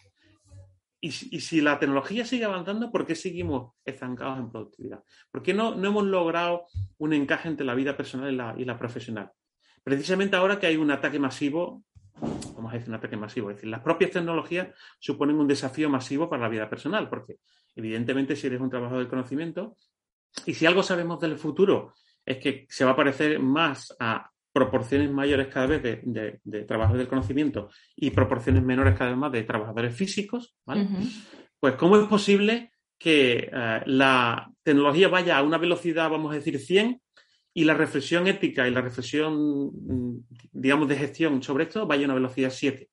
[1.02, 5.04] Y, si la tecnología sigue avanzando, ¿por qué seguimos estancados en productividad?
[5.32, 6.66] ¿Por qué no, no hemos logrado
[7.00, 9.32] un encaje entre la vida personal y la, y la, profesional?
[9.86, 11.84] Precisamente ahora que hay un ataque masivo,
[12.56, 16.28] vamos a decir un ataque masivo, es decir, las propias tecnologías suponen un desafío masivo
[16.28, 17.38] para la vida personal, porque
[17.76, 19.78] evidentemente si eres un trabajador del conocimiento
[20.48, 21.94] y si algo sabemos del futuro
[22.26, 27.02] es que se va a parecer más a proporciones mayores cada vez de, de, trabajadores
[27.02, 30.88] del conocimiento y proporciones menores cada vez más de trabajadores físicos, ¿vale?
[31.60, 36.58] Pues ¿cómo es posible que eh, la tecnología vaya a una velocidad, vamos a decir,
[36.58, 37.00] 100
[37.58, 42.06] y la reflexión ética y la reflexión, mm, digamos, de gestión sobre esto vaya a
[42.06, 42.90] una velocidad 7?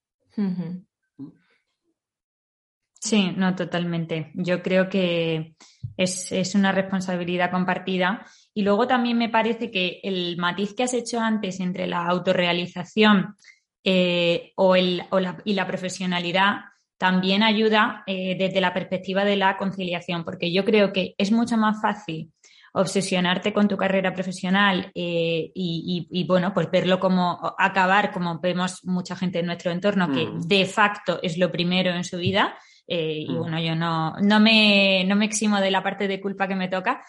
[2.94, 4.30] Sí, no, totalmente.
[4.34, 5.56] Yo creo que
[5.96, 10.94] es, es una responsabilidad compartida y luego también me parece que el matiz que has
[10.94, 13.34] hecho antes entre la autorrealización
[13.82, 15.02] eh, o el,
[15.44, 16.60] y la profesionalidad
[16.96, 21.56] también ayuda eh, desde la perspectiva de la conciliación, porque yo creo que es mucho
[21.56, 22.30] más fácil
[22.72, 29.14] obsesionarte con tu carrera profesional eh, y, bueno, pues verlo como acabar, como vemos mucha
[29.14, 30.40] gente en nuestro entorno, que mm.
[30.40, 32.56] de facto es lo primero en su vida.
[32.86, 33.38] y mm.
[33.38, 36.68] bueno, yo no, no, me, no me eximo de la parte de culpa que me
[36.68, 37.02] toca,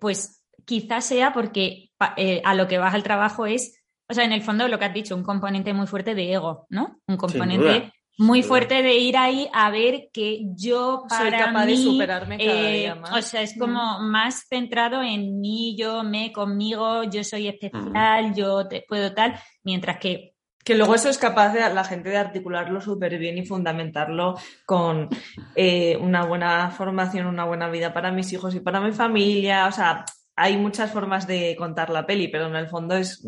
[0.00, 4.32] pues quizás sea porque eh, a lo que vas al trabajo es, o sea, en
[4.32, 7.00] el fondo lo que has dicho, un componente muy fuerte de ego, ¿no?
[7.06, 11.70] Un componente muy fuerte de ir ahí a ver que yo para Soy capaz mí,
[11.70, 13.12] de superarme cada eh, día más.
[13.12, 18.66] O sea, es como más centrado en mí, yo, me, conmigo, yo soy especial, yo
[18.66, 22.80] te puedo tal, mientras que Que luego eso es capaz de la gente de articularlo
[22.80, 24.34] súper bien y fundamentarlo
[24.66, 25.08] con
[25.54, 29.68] eh, una buena formación, una buena vida para mis hijos y para mi familia.
[29.68, 30.04] O sea,
[30.34, 33.24] hay muchas formas de contar la peli, pero en el fondo es.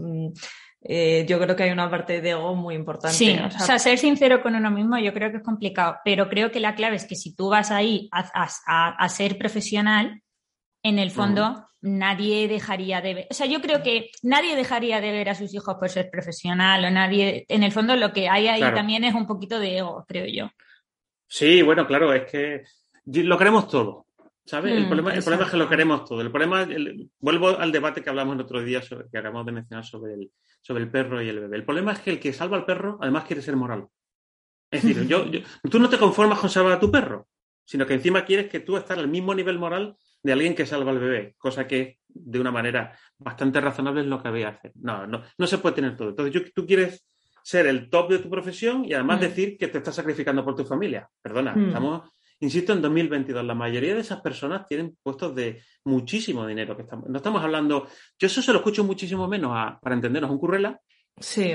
[0.80, 3.14] Mm, eh, yo creo que hay una parte de ego muy importante.
[3.16, 6.28] Sí, O o sea, ser sincero con uno mismo yo creo que es complicado, pero
[6.28, 8.28] creo que la clave es que si tú vas ahí a,
[8.66, 10.22] a- a- ser profesional,
[10.82, 15.12] en el fondo nadie dejaría de ver, o sea, yo creo que nadie dejaría de
[15.12, 18.48] ver a sus hijos por ser profesional o nadie, en el fondo lo que hay
[18.48, 18.76] ahí Claro.
[18.76, 20.50] también es un poquito de ego, creo yo.
[21.26, 22.62] Sí, bueno, claro, es que
[23.06, 24.06] lo queremos todo,
[24.44, 24.74] ¿sabes?
[24.74, 26.20] el, Mm, problema, el problema es que lo queremos todo.
[26.20, 29.52] El problema, el- vuelvo al debate que hablamos el otro día, sobre, que acabamos de
[29.52, 31.56] mencionar sobre el, sobre el perro y el bebé.
[31.56, 33.86] El problema es que el que salva al perro, además quiere ser moral.
[34.70, 37.26] Es decir, yo, yo- tú no te conformas con salvar a tu perro,
[37.64, 40.90] sino que encima quieres que tú estés al mismo nivel moral de alguien que salva
[40.90, 44.72] al bebé, cosa que de una manera bastante razonable es lo que había que hacer.
[44.76, 46.10] No, no, no se puede tener todo.
[46.10, 47.06] Entonces, yo- tú quieres
[47.42, 49.22] ser el top de tu profesión y además Mm.
[49.22, 51.08] decir que te estás sacrificando por tu familia.
[51.22, 51.68] Perdona, Mm.
[51.68, 53.44] estamos, insisto, en 2022.
[53.44, 56.76] La mayoría de esas personas tienen puestos de muchísimo dinero.
[56.76, 57.86] Que estamos, no estamos hablando,
[58.18, 60.80] yo eso se lo escucho muchísimo menos a, para entendernos un currela
[61.18, 61.54] sí.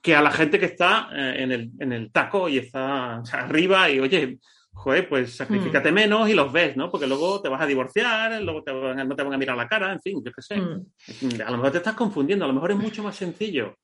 [0.00, 3.24] que a la gente que está eh, en, el, en el taco y está o
[3.26, 4.38] sea, arriba y oye,
[4.72, 5.94] joder, pues sacrificate Hmm.
[5.94, 6.90] menos y los ves, ¿no?
[6.90, 9.56] Porque luego te vas a divorciar, luego te van a- no te van a mirar
[9.56, 10.58] la cara, en fin, yo qué sé.
[10.58, 11.40] Mm.
[11.46, 13.76] A lo mejor te estás confundiendo, a lo mejor es mucho más sencillo.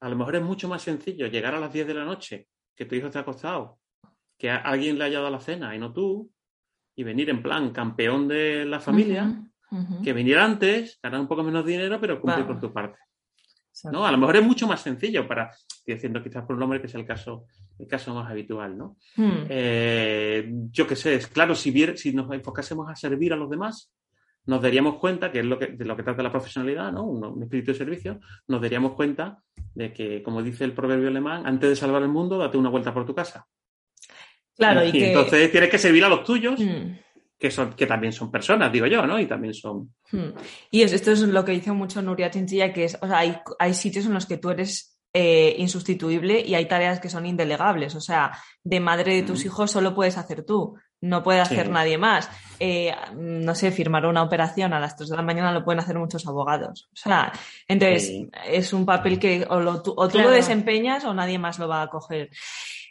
[0.00, 2.84] A lo mejor es mucho más sencillo llegar a las 10 de la noche, que
[2.84, 3.78] tu hijo esté acostado,
[4.38, 6.30] que a alguien le haya dado la cena y no tú,
[6.96, 9.42] y venir en plan campeón de la familia,
[10.02, 12.60] que venir antes, ganar un poco menos dinero, pero cumplir Vamos.
[12.60, 12.98] con tu parte.
[13.92, 14.04] ¿no?
[14.06, 16.86] A lo mejor es mucho más sencillo para, estoy diciendo quizás por un hombre que
[16.88, 17.44] es el caso,
[17.78, 18.96] el caso más habitual, ¿no?
[19.16, 19.46] Mm.
[19.48, 23.48] Eh, yo qué sé, es claro, si, vier- si nos enfocásemos a servir a los
[23.50, 23.92] demás,
[24.46, 27.04] nos daríamos cuenta, que es lo que, de lo que trata la profesionalidad, ¿no?
[27.04, 29.42] Un, un espíritu de servicio, nos daríamos cuenta
[29.74, 32.92] de que, como dice el proverbio alemán, antes de salvar el mundo, date una vuelta
[32.94, 33.46] por tu casa.
[34.58, 35.08] Claro, y que.
[35.08, 36.96] entonces tienes que servir a los tuyos, Mm.
[37.38, 39.18] que, son, que también son personas, digo yo, ¿no?
[39.20, 39.94] Y también son...
[40.10, 40.30] Hmm.
[40.72, 43.38] Y es- esto es lo que dice mucho Nuria Chinchilla, que es, o sea, hay,
[43.60, 47.94] hay sitios en los que tú eres eh, insustituible y hay tareas que son indelegables.
[47.94, 49.46] O sea, de madre de tus Mm.
[49.46, 51.72] hijos solo puedes hacer tú, no puede hacer Sí.
[51.72, 52.28] nadie más.
[52.60, 55.96] Eh, no sé, firmar una operación a las 3 de la mañana lo pueden hacer
[55.98, 56.88] muchos abogados.
[56.92, 57.32] O sea,
[57.66, 58.28] entonces Sí.
[58.48, 60.28] es un papel que o, lo, tú, o tú Claro.
[60.28, 62.28] lo desempeñas o nadie más lo va a coger.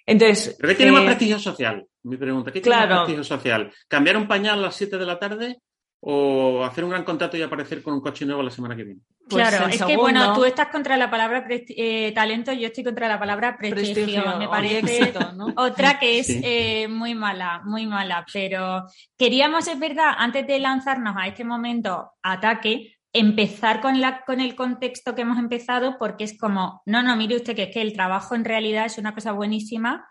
[0.08, 1.86] Entonces, ¿Pero qué tiene más eh, prestigio social?
[2.04, 2.90] Mi pregunta, ¿qué tiene claro.
[2.96, 3.72] más prestigio social?
[3.88, 5.58] ¿Cambiar un pañal a las 7 de la tarde
[6.00, 9.02] o hacer un gran contrato y aparecer con un coche nuevo la semana que viene?
[9.30, 13.10] pues claro, es que bueno, tú estás contra la palabra eh, talento, yo estoy contra
[13.10, 13.94] la palabra prestigio.
[14.06, 15.54] prestigio Me parece éxito, ¿no?
[15.58, 16.40] otra que es Sí.
[16.44, 18.26] eh, muy mala, muy mala.
[18.32, 18.86] Pero
[19.18, 24.56] queríamos, es verdad, antes de lanzarnos a este momento ataque, empezar con, la, con el
[24.56, 27.94] contexto que hemos empezado, porque es como, no, no, mire usted que es que el
[27.94, 30.08] trabajo en realidad es una cosa buenísima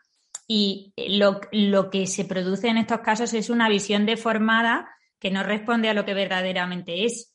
[0.49, 4.89] y lo, lo que se produce en estos casos es una visión deformada
[5.19, 7.35] que no responde a lo que verdaderamente es.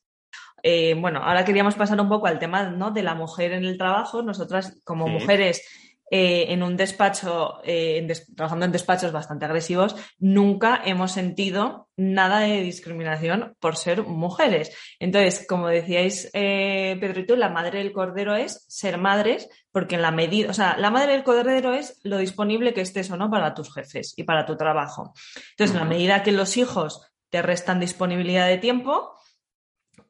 [0.64, 2.92] Eh, bueno, ahora queríamos pasar un poco al tema ¿no?
[2.92, 4.22] de la mujer en el trabajo.
[4.22, 5.12] Nosotras, como Sí.
[5.14, 5.81] mujeres
[6.14, 11.88] eh, en un despacho, eh, en des- trabajando en despachos bastante agresivos, nunca hemos sentido
[11.96, 14.76] nada de discriminación por ser mujeres.
[15.00, 19.96] Entonces, como decíais, eh, Pedro y tú, la madre del cordero es ser madres, porque
[19.96, 23.16] en la medida, o sea, la madre del cordero es lo disponible que estés o
[23.16, 25.14] no para tus jefes y para tu trabajo.
[25.52, 29.14] Entonces, en la medida que los hijos te restan disponibilidad de tiempo,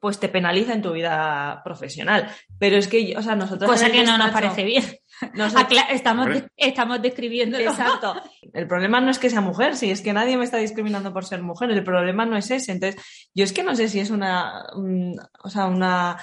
[0.00, 2.28] pues te penaliza en tu vida profesional.
[2.58, 3.70] Pero es que, o sea, nosotros.
[3.70, 4.98] Cosa que no nos parece bien.
[5.90, 8.14] estamos, estamos describiendo Exacto.
[8.52, 11.24] El problema no es que sea mujer, si es que nadie me está discriminando por
[11.24, 12.72] ser mujer, el problema no es ese.
[12.72, 13.00] Entonces,
[13.34, 16.18] yo es que no sé si es una, un- o sea, una,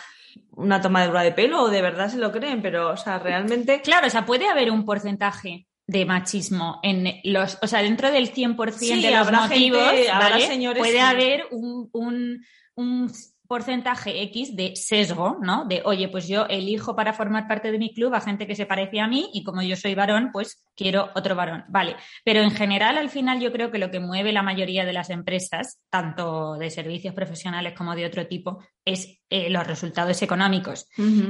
[0.51, 3.81] una tomadura de pelo o de verdad se lo creen, pero, o sea, realmente.
[3.81, 8.31] Claro, o sea, puede haber un porcentaje de machismo en los, o sea, dentro del
[8.31, 10.45] 100% Sí, de los habrá motivos, gente- habrá ¿vale?
[10.47, 13.11] señores puede que- haber un, un, un
[13.49, 15.65] porcentaje X de sesgo, ¿no?
[15.65, 18.67] De, oye, pues yo elijo para formar parte de mi club a gente que se
[18.67, 21.65] parece a mí y como yo soy varón, pues quiero otro varón.
[21.67, 24.93] Vale, pero en general al final yo creo que lo que mueve la mayoría de
[24.93, 30.85] las empresas, tanto de servicios profesionales como de otro tipo, es eh, los resultados económicos.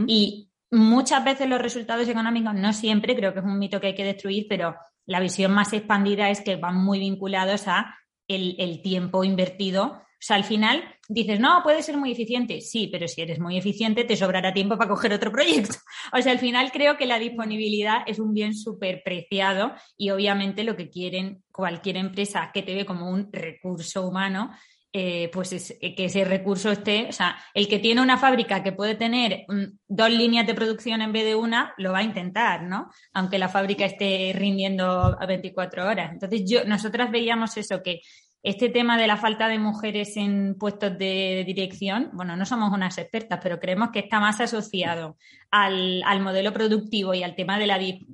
[0.06, 3.96] Y muchas veces los resultados económicos, no siempre, creo que es un mito que hay
[3.96, 7.96] que destruir, pero la visión más expandida es que van muy vinculados a
[8.28, 12.62] el, el tiempo invertido sea, al final dices, no, puede ser muy eficiente.
[12.62, 15.76] Sí, pero si eres muy eficiente, te sobrará tiempo para coger otro proyecto.
[16.12, 20.64] O sea, al final creo que la disponibilidad es un bien súper preciado y obviamente
[20.64, 24.52] lo que quieren cualquier empresa que te ve como un recurso humano
[24.92, 28.72] eh, pues es, que ese recurso esté, o sea, el que tiene una fábrica que
[28.72, 32.64] puede tener mm, dos líneas de producción en vez de una, lo va a intentar,
[32.64, 32.90] ¿no?
[33.14, 36.12] Aunque la fábrica esté rindiendo a 24 horas.
[36.12, 38.02] Entonces, yo, nosotras veíamos eso, que
[38.42, 42.98] este tema de la falta de mujeres en puestos de dirección, bueno, no somos unas
[42.98, 45.18] expertas, pero creemos que está más asociado
[45.52, 47.72] al, modelo productivo y al tema del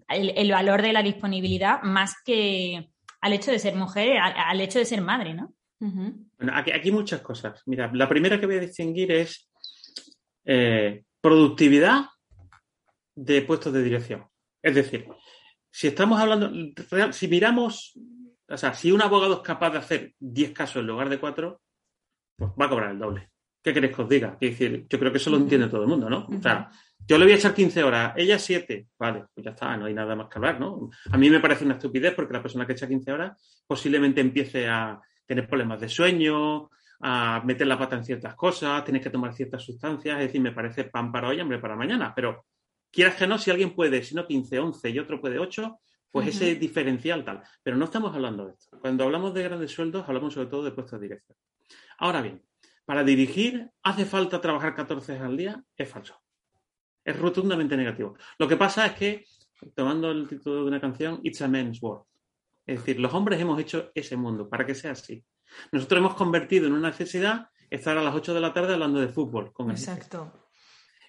[0.07, 2.89] el valor de la disponibilidad más que
[3.21, 5.53] al hecho de ser mujer, al hecho de ser madre, ¿no?
[5.79, 7.61] Bueno, aquí, muchas cosas.
[7.65, 9.49] Mira, la primera que voy a distinguir es
[10.45, 12.05] eh, productividad
[13.15, 14.25] de puestos de dirección.
[14.61, 15.07] Es decir,
[15.69, 16.51] si estamos hablando,
[17.11, 17.93] si miramos,
[18.47, 21.61] o sea, si un abogado es capaz de hacer 10 casos en lugar de 4,
[22.37, 23.29] pues va a cobrar el doble.
[23.63, 24.37] ¿Qué queréis que os diga?
[24.39, 26.27] decir, yo creo que eso lo entiende todo el mundo, ¿no?
[26.27, 26.69] O sea,
[27.07, 28.87] yo le voy a echar 15 horas, ella 7.
[28.99, 30.89] Vale, pues ya está, no hay nada más que hablar, ¿no?
[31.11, 34.67] A mí me parece una estupidez porque la persona que echa 15 horas posiblemente empiece
[34.67, 36.69] a, tener problemas de sueño,
[37.01, 40.51] a meter la pata en ciertas cosas, tienes que tomar ciertas sustancias, es decir, me
[40.51, 42.45] parece pan para hoy, hambre para mañana, pero
[42.91, 45.79] quieras que no, si alguien puede, si no 15, 11 y otro puede 8,
[46.15, 47.43] pues ese diferencial tal.
[47.61, 48.79] Pero no estamos hablando de esto.
[48.79, 51.37] Cuando hablamos de grandes sueldos, hablamos sobre todo de puestos dirección.
[51.97, 52.41] Ahora bien,
[52.85, 55.61] para dirigir, ¿hace falta trabajar 14 horas al día?
[55.75, 56.17] Es falso.
[57.03, 58.15] Es rotundamente negativo.
[58.39, 59.25] Lo que pasa es que,
[59.75, 62.05] tomando el título de una canción, It's a Man's World.
[62.65, 65.21] Es decir, los hombres hemos hecho ese mundo para que sea así.
[65.73, 69.09] Nosotros hemos convertido en una necesidad estar a las 8 de la tarde hablando de
[69.09, 69.51] fútbol.
[69.51, 70.31] Con Exacto.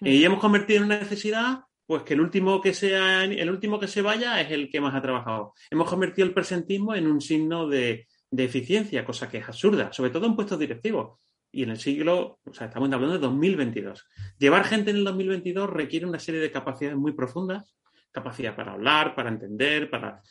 [0.01, 3.87] Y hemos convertido en una necesidad, pues que el último que sea, el último que
[3.87, 5.53] se vaya es el que más ha trabajado.
[5.71, 10.27] Hemos convertido el presentismo en un signo de, eficiencia, cosa que es absurda, sobre todo
[10.27, 11.19] en puestos directivos.
[11.51, 14.05] Y en el siglo, o sea, estamos hablando de 2022.
[14.37, 17.77] Llevar gente en el 2022 requiere una serie de capacidades muy profundas
[18.17, 20.21] capacidad para hablar, para entender, para,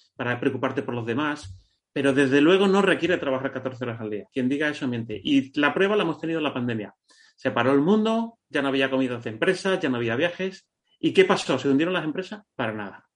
[0.40, 1.56] preocuparte por los demás,
[1.92, 4.24] pero desde luego no requiere trabajar 14 horas al día.
[4.32, 5.20] Quien diga eso miente.
[5.22, 6.94] Y la prueba la hemos tenido en la pandemia.
[7.36, 10.66] Se paró el mundo, ya no había comidas de empresas, ya no había viajes.
[10.98, 11.58] ¿Y qué pasó?
[11.58, 12.42] ¿Se hundieron las empresas?
[12.54, 13.08] Para nada.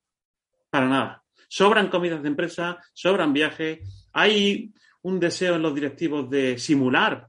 [0.71, 1.25] Para nada.
[1.49, 4.09] Sobran comidas de empresa, sobran viajes.
[4.13, 7.29] Hay un deseo en los directivos de simular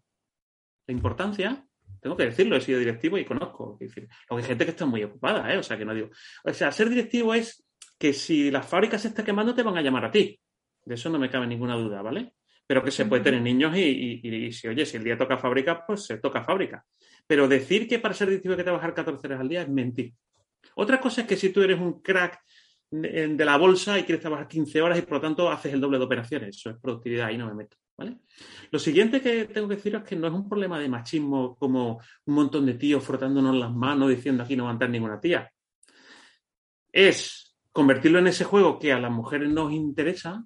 [0.87, 1.65] la importancia
[2.01, 3.77] tengo que decirlo, he sido directivo y conozco.
[3.79, 5.57] decir, lo que hay gente que está muy ocupada, ¿eh?
[5.57, 6.09] O sea, que no digo.
[6.43, 7.63] O sea, ser directivo es
[7.99, 10.39] que si las fábricas se están quemando, te van a llamar a ti.
[10.83, 12.33] De eso no me cabe ninguna duda, ¿vale?
[12.65, 16.05] Pero que se puede tener niños y, si, oye, si el día toca fábrica, pues
[16.05, 16.83] se toca fábrica.
[17.27, 20.13] Pero decir que para ser directivo hay que trabajar 14 horas al día es mentir.
[20.75, 22.39] Otra cosa es que si tú eres un crack
[22.89, 25.97] de la bolsa y quieres trabajar 15 horas y por lo tanto haces el doble
[25.97, 27.77] de operaciones, eso es productividad, ahí no me meto.
[28.71, 32.01] Lo siguiente que tengo que decir es que no es un problema de machismo como
[32.25, 35.51] un montón de tíos frotándonos las manos diciendo aquí no va a entrar ninguna tía.
[36.91, 40.43] Es convertirlo en ese juego que a las mujeres nos interesa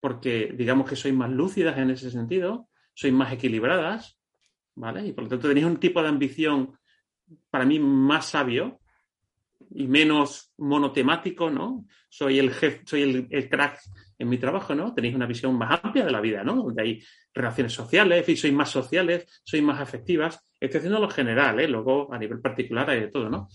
[0.00, 4.18] porque digamos que sois más lúcidas en ese sentido, sois más equilibradas,
[4.74, 5.06] ¿vale?
[5.06, 6.78] Y por lo tanto tenéis un tipo de ambición
[7.50, 8.80] para mí más sabio
[9.70, 11.86] y menos monotemático, ¿no?
[12.08, 13.80] Soy el jefe, soy el, crack
[14.18, 14.94] en mi trabajo, ¿no?
[14.94, 16.54] Tenéis una visión más amplia de la vida, ¿no?
[16.56, 20.40] Donde hay relaciones sociales, y sois más sociales, sois más afectivas.
[20.60, 21.68] Estoy haciendo lo general, ¿eh?
[21.68, 23.48] Luego, a nivel particular, hay de todo, ¿no?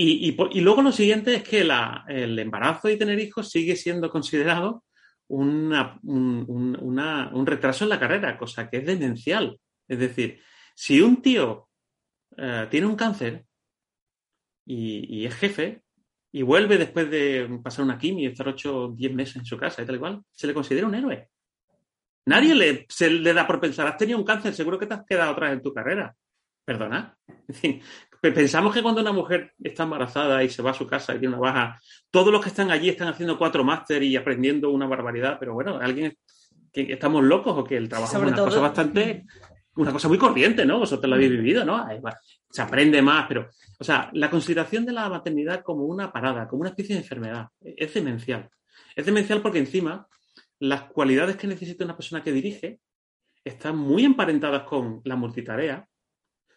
[0.00, 4.84] Y, luego lo siguiente es que el embarazo y tener hijos sigue siendo considerado
[5.26, 5.72] un,
[7.44, 9.58] retraso en la carrera, cosa que es demencial.
[9.88, 10.40] Es decir,
[10.74, 11.68] si un tío
[12.36, 13.44] eh, tiene un cáncer
[14.68, 15.82] y, y, es jefe,
[16.30, 19.56] y vuelve después de pasar una quimio y estar 8 o 10 meses en su
[19.56, 21.30] casa y tal igual, se le considera un héroe.
[22.26, 25.06] Nadie le, se le da por pensar, has tenido un cáncer, seguro que te has
[25.06, 26.14] quedado atrás en tu carrera.
[26.66, 27.16] Perdona.
[28.20, 31.34] Pensamos que cuando una mujer está embarazada y se va a su casa y tiene
[31.34, 35.38] una baja, todos los que están allí están haciendo cuatro máster y aprendiendo una barbaridad,
[35.40, 36.14] pero bueno, alguien
[36.70, 39.24] que estamos locos o que el trabajo es una cosa bastante,
[39.76, 40.78] una cosa muy corriente, ¿no?
[40.78, 41.86] Vosotros lo habéis vivido, ¿no?
[42.50, 46.62] Se aprende más, pero o sea, la consideración de la maternidad como una parada, como
[46.62, 48.50] una especie de enfermedad, es demencial.
[48.96, 50.08] Es demencial porque encima
[50.58, 52.80] las cualidades que necesita una persona que dirige
[53.44, 55.86] están muy emparentadas con la multitarea,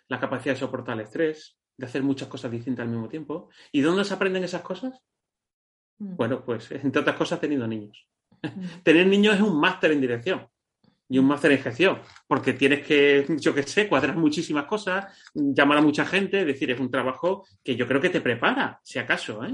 [0.08, 3.49] la capacidad de soportar el estrés, de hacer muchas cosas distintas al mismo tiempo.
[3.71, 4.99] ¿Y dónde se aprenden esas cosas?
[5.99, 6.15] Mm.
[6.15, 8.08] Bueno, pues entre otras cosas teniendo niños.
[8.41, 8.82] Mm.
[8.84, 10.50] Tener niños es un máster en dirección
[11.12, 15.80] y un máster en gestión, porque tienes que, yo qué sé, cuadrar muchísimas cosas, llamar
[15.80, 18.97] a mucha gente, es decir, es un trabajo que yo creo que te prepara, si
[18.97, 19.53] acaso, ¿eh?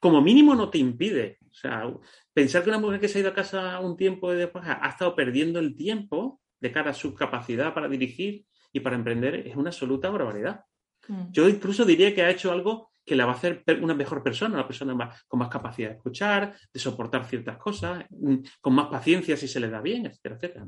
[0.00, 1.38] como mínimo no te impide.
[1.50, 1.84] O sea,
[2.32, 4.88] pensar que una mujer que se ha ido a casa un tiempo y después ha
[4.88, 9.56] estado perdiendo el tiempo, de cara a su capacidad para dirigir y para emprender es
[9.56, 10.64] una absoluta barbaridad.
[11.06, 11.30] Mm.
[11.30, 14.54] Yo incluso diría que ha hecho algo que la va a hacer una mejor persona,
[14.54, 18.86] una persona más- con más capacidad de escuchar, de soportar ciertas cosas, mm, con más
[18.88, 20.66] paciencia si se le da bien, etcétera, etcétera.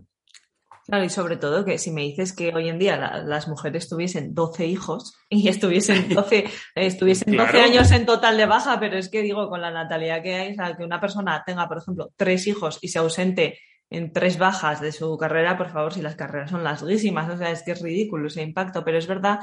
[0.85, 3.89] Claro, y sobre todo que si me dices que hoy en día la- las mujeres
[3.89, 7.65] tuviesen 12 hijos y estuviesen 12, estuviesen 12 Claro.
[7.67, 10.55] años en total de baja, pero es que digo, con la natalidad que hay, o
[10.57, 13.61] sea, que una persona tenga, por ejemplo, tres hijos y se ausente
[13.91, 17.51] en tres bajas de su carrera, por favor, si las carreras son larguísimas, o sea,
[17.53, 19.39] es que es ridículo ese impacto, pero es verdad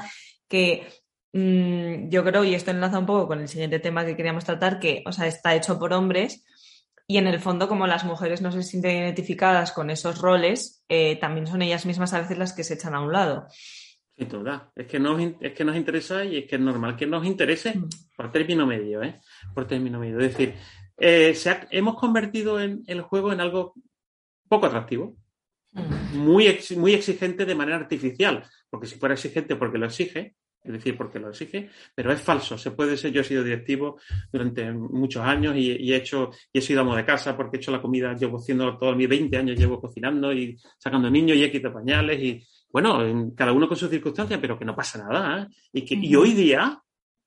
[0.48, 0.86] que
[1.32, 4.78] mm, yo creo, y esto enlaza un poco con el siguiente tema que queríamos tratar,
[4.80, 6.44] que, o sea, está hecho por hombres
[7.06, 11.16] y en el fondo, como las mujeres no se sienten identificadas con esos roles, eh,
[11.20, 13.46] también son ellas mismas a veces las que se echan a un lado.
[14.16, 14.70] Sin duda.
[14.76, 17.76] Es que, nos, es que nos interesa y es que es normal que nos interese
[17.76, 17.88] Mm.
[18.16, 19.18] por término medio, ¿eh?
[19.54, 20.20] Por término medio.
[20.20, 20.54] Es decir,
[20.98, 23.74] eh, se ha- hemos convertido en el juego en algo
[24.48, 25.16] poco atractivo,
[26.12, 30.72] muy, ex- muy exigente de manera artificial, porque si fuera exigente porque lo exige, es
[30.72, 32.58] decir, porque lo exige, pero es falso.
[32.58, 33.98] Se puede ser, yo he sido directivo
[34.30, 37.60] durante muchos años y, y he hecho, y he sido amo de casa porque he
[37.60, 41.44] hecho la comida, llevo haciendo todos mis 20 años, llevo cocinando y sacando niños y
[41.44, 44.98] he quitado pañales y, bueno, en- cada uno con sus circunstancias, pero que no pasa
[44.98, 45.42] nada.
[45.42, 45.46] ¿eh?
[45.72, 46.78] Y, que, y hoy día,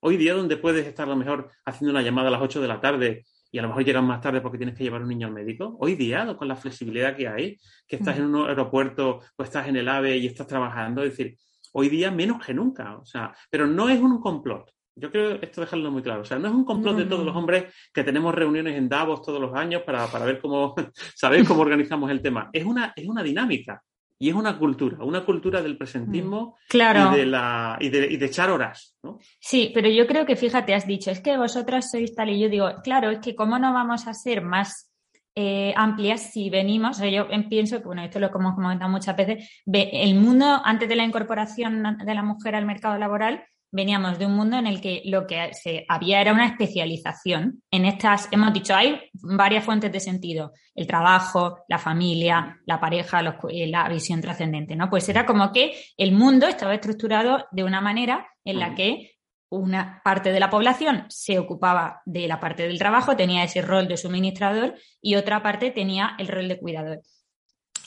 [0.01, 2.67] hoy día donde puedes estar a lo mejor haciendo una llamada a las 8 de
[2.67, 5.27] la tarde y a lo mejor llegas más tarde porque tienes que llevar un niño
[5.27, 9.43] al médico, hoy día, con la flexibilidad que hay, que estás en un aeropuerto o
[9.43, 11.37] estás en el AVE y estás trabajando, es decir,
[11.73, 14.71] hoy día menos que nunca, o sea, pero no es un complot.
[14.95, 16.21] Yo creo esto dejarlo muy claro.
[16.21, 19.23] O sea, no es un complot de todos los hombres que tenemos reuniones en Davos
[19.23, 20.75] todos los años para, para ver cómo,
[21.15, 22.49] saber cómo organizamos el tema.
[22.53, 23.81] Es una, es una dinámica
[24.19, 27.11] y es una cultura, una cultura del presentismo Claro.
[27.11, 28.95] y, de la, y, de, y de echar horas.
[29.01, 29.17] ¿no?
[29.39, 32.47] Sí, pero yo creo que fíjate, has dicho, es que vosotras sois tal y yo
[32.47, 34.92] digo, claro, es que cómo no vamos a ser más
[35.35, 39.15] eh, amplias si venimos, o sea, yo pienso que, bueno, esto lo hemos comentado muchas
[39.15, 44.19] veces, ve- el mundo antes de la incorporación de la mujer al mercado laboral, veníamos
[44.19, 47.63] de un mundo en el que lo que se había era una especialización.
[47.71, 53.23] En estas, hemos dicho, hay varias fuentes de sentido, el trabajo, la familia, la pareja,
[53.23, 54.91] los eh, la visión trascendente, ¿no?
[54.91, 59.12] Pues era como que el mundo estaba estructurado de una manera en la que
[59.57, 63.87] una parte de la población se ocupaba de la parte del trabajo, tenía ese rol
[63.87, 67.01] de suministrador y otra parte tenía el rol de cuidador.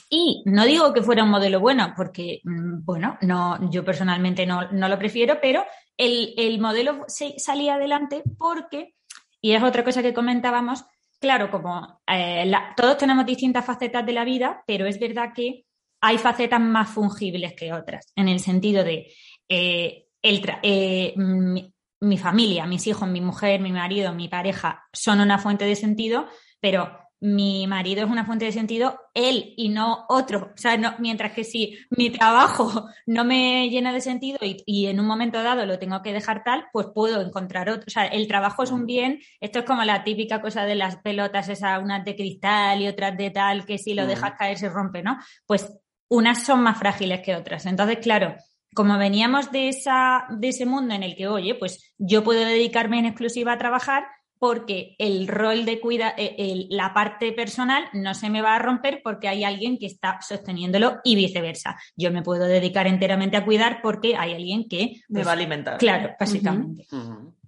[0.09, 4.71] Y no digo que fuera un modelo bueno, porque, mm, bueno, no, yo personalmente no,
[4.71, 5.65] no lo prefiero, pero
[5.97, 8.95] el, el modelo salía adelante porque,
[9.41, 10.85] y es otra cosa que comentábamos,
[11.19, 15.65] claro, como eh, todos tenemos distintas facetas de la vida, pero es verdad que
[16.01, 19.11] hay facetas más fungibles que otras, en el sentido de
[19.49, 24.83] eh, el tra- eh, mi, mi familia, mis hijos, mi mujer, mi marido, mi pareja
[24.93, 26.27] son una fuente de sentido,
[26.59, 30.51] pero mi marido es una fuente de sentido él y no otro.
[30.53, 34.85] O sea, no, mientras que si mi trabajo no me llena de sentido y, y
[34.85, 37.85] en un momento dado lo tengo que dejar tal, pues puedo encontrar otro.
[37.87, 39.19] O sea, el trabajo es un bien.
[39.39, 43.17] Esto es como la típica cosa de las pelotas, esa, unas de cristal y otras
[43.17, 44.07] de tal, que si lo Mm.
[44.09, 45.17] dejas caer se rompe, ¿no?
[45.47, 45.75] Pues
[46.09, 47.65] unas son más frágiles que otras.
[47.65, 48.35] Entonces, claro,
[48.77, 52.99] como veníamos de, esa, de ese mundo en el que, oye, pues yo puedo dedicarme
[52.99, 54.03] en exclusiva a trabajar
[54.37, 58.59] porque el rol de cuida, eh, el- la parte personal no se me va a
[58.59, 61.75] romper porque hay alguien que está sosteniéndolo y viceversa.
[61.95, 65.01] Yo me puedo dedicar enteramente a cuidar porque hay alguien que...
[65.09, 65.79] Me pues, va a alimentar.
[65.79, 66.85] Claro, básicamente.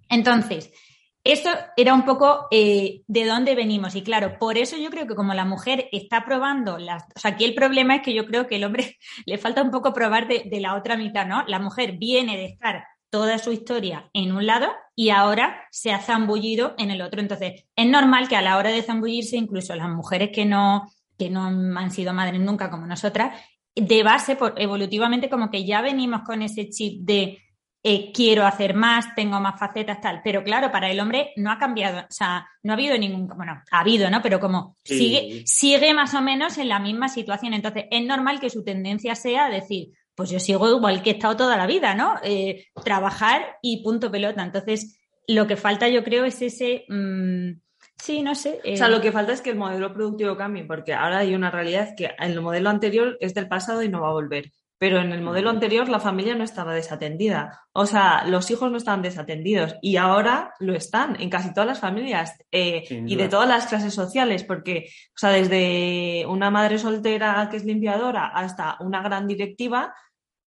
[0.09, 0.71] Entonces,
[1.23, 3.95] eso era un poco eh, de dónde venimos.
[3.95, 7.03] Y claro, por eso yo creo que como la mujer está probando las.
[7.15, 9.71] O sea, aquí el problema es que yo creo que el hombre le falta un
[9.71, 11.43] poco probar de, la otra mitad, ¿no?
[11.47, 15.99] La mujer viene de estar toda su historia en un lado y ahora se ha
[15.99, 17.19] zambullido en el otro.
[17.19, 21.29] Entonces, es normal que a la hora de zambullirse, incluso las mujeres que no, que
[21.29, 23.39] no han sido madres nunca como nosotras,
[23.75, 27.39] de base, por, evolutivamente, como que ya venimos con ese chip de
[27.83, 30.21] eh, quiero hacer más, tengo más facetas, tal.
[30.23, 33.61] Pero claro, para el hombre no ha cambiado, o sea, no ha habido ningún, bueno,
[33.71, 34.21] ha habido, ¿no?
[34.21, 34.97] Pero como Sí.
[34.97, 37.53] sigue, sigue más o menos en la misma situación.
[37.53, 41.37] Entonces, es normal que su tendencia sea decir, pues yo sigo igual que he estado
[41.37, 42.15] toda la vida, ¿no?
[42.23, 44.43] Eh, trabajar y punto pelota.
[44.43, 46.83] Entonces, lo que falta, yo creo, es ese.
[46.89, 47.51] mm,
[47.97, 48.59] sí, no sé.
[48.65, 51.33] eh, O sea, lo que falta es que el modelo productivo cambie, porque ahora hay
[51.35, 54.51] una realidad que el modelo anterior es del pasado y no va a volver.
[54.79, 57.65] Pero en el modelo anterior la familia no estaba desatendida.
[57.73, 61.79] O sea, los hijos no estaban desatendidos y ahora lo están en casi todas las
[61.79, 67.49] familias eh, y de todas las clases sociales, porque, o sea, desde una madre soltera
[67.51, 69.93] que es limpiadora hasta una gran directiva,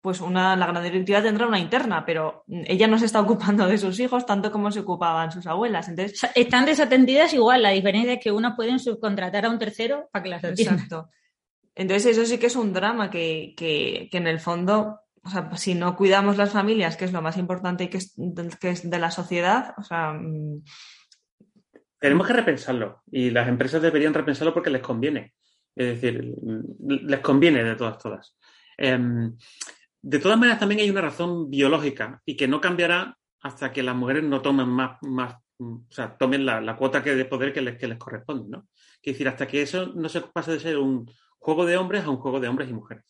[0.03, 3.65] pues una, la gran directiva tendrá una interna, pero mm, ella no se está ocupando
[3.65, 5.87] de sus hijos tanto como se ocupaban sus abuelas.
[5.87, 7.63] Entonces, están desatendidas igual.
[7.63, 10.73] La diferencia es que unos pueden subcontratar a un tercero para que las atienda.
[10.73, 11.09] Exacto.
[11.75, 15.55] Entonces eso sí que es un drama que, que, que en el fondo o sea,
[15.55, 18.13] si no cuidamos las familias, que es lo más importante y que es,
[18.59, 20.13] que es de la sociedad, o sea...
[20.13, 20.63] Mm,
[21.97, 25.33] Tenemos que repensarlo y las empresas deberían repensarlo porque les conviene.
[25.73, 26.35] Es decir,
[26.79, 28.37] les conviene de todas, todas.
[28.77, 29.37] Em,
[30.01, 33.95] de todas maneras, también hay una razón biológica y que no cambiará hasta que las
[33.95, 37.77] mujeres no tomen más, más o sea, tomen la, cuota que de poder que les,
[37.77, 38.67] que les corresponde, ¿no?
[39.01, 41.09] Es decir, hasta que eso no se pase de ser un
[41.43, 43.03] juego de hombres a un juego de hombres y mujeres.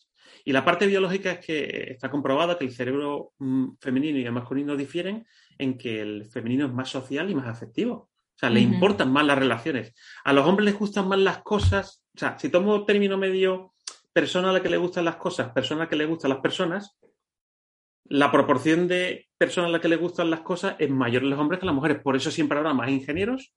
[0.44, 4.32] Y la parte biológica es que está comprobado que el cerebro mm, femenino y el
[4.32, 5.24] masculino difieren
[5.56, 7.94] en que el femenino es más social y más afectivo.
[7.94, 9.94] O sea, le importan más las relaciones.
[10.24, 12.04] A los hombres les gustan más las cosas.
[12.16, 13.74] O sea, si tomo término medio
[14.12, 16.40] persona a la que le gustan las cosas, persona a la que le gustan las
[16.40, 16.98] personas,
[18.06, 21.38] la proporción de personas a la que le gustan las cosas es mayor en los
[21.38, 22.02] hombres que en las mujeres.
[22.02, 23.54] Por eso siempre habrá más ingenieros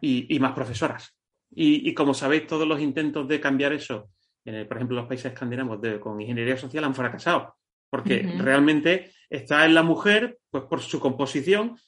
[0.00, 1.14] y, más profesoras.
[1.54, 4.10] Y, y, como sabéis, todos los intentos de cambiar eso
[4.44, 7.56] por ejemplo, los países escandinavos con ingeniería social han fracasado,
[7.88, 11.78] porque realmente está en la mujer, pues por su composición,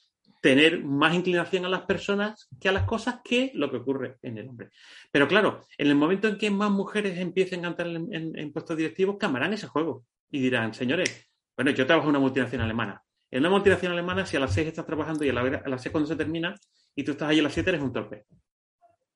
[0.41, 4.37] tener más inclinación a las personas que a las cosas que lo que ocurre en
[4.37, 4.69] el hombre.
[5.11, 9.17] Pero claro, en el momento en que más mujeres empiecen a entrar en, puestos directivos,
[9.19, 13.03] camarán ese juego y dirán, señores, bueno, yo trabajo en una multinacional alemana.
[13.29, 16.07] En una multinacional alemana, si a las seis estás trabajando y a, las seis cuando
[16.07, 16.55] se termina
[16.95, 18.25] y tú estás ahí a las siete, eres un torpe.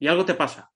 [0.02, 0.72] Y algo te pasa.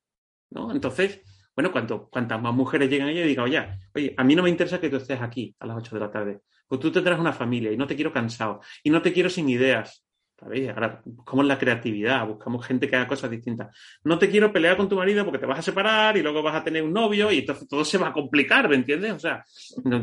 [0.51, 0.71] ¿no?
[0.71, 1.19] Entonces,
[1.55, 4.51] bueno, cuanto, cuantas más mujeres llegan allí y digan, oye, oye, a mí no me
[4.51, 7.33] interesa que tú estés aquí a las 8 de la tarde, pues tú tendrás una
[7.33, 10.03] familia y no te quiero cansado y no te quiero sin ideas.
[10.37, 10.67] ¿Sabéis?
[10.69, 13.73] Ahora buscamos la creatividad, buscamos gente que haga cosas distintas.
[14.03, 16.55] No te quiero pelear con tu marido porque te vas a separar y luego vas
[16.55, 19.13] a tener un novio y entonces todo se va a complicar, ¿me entiendes?
[19.13, 19.45] O sea,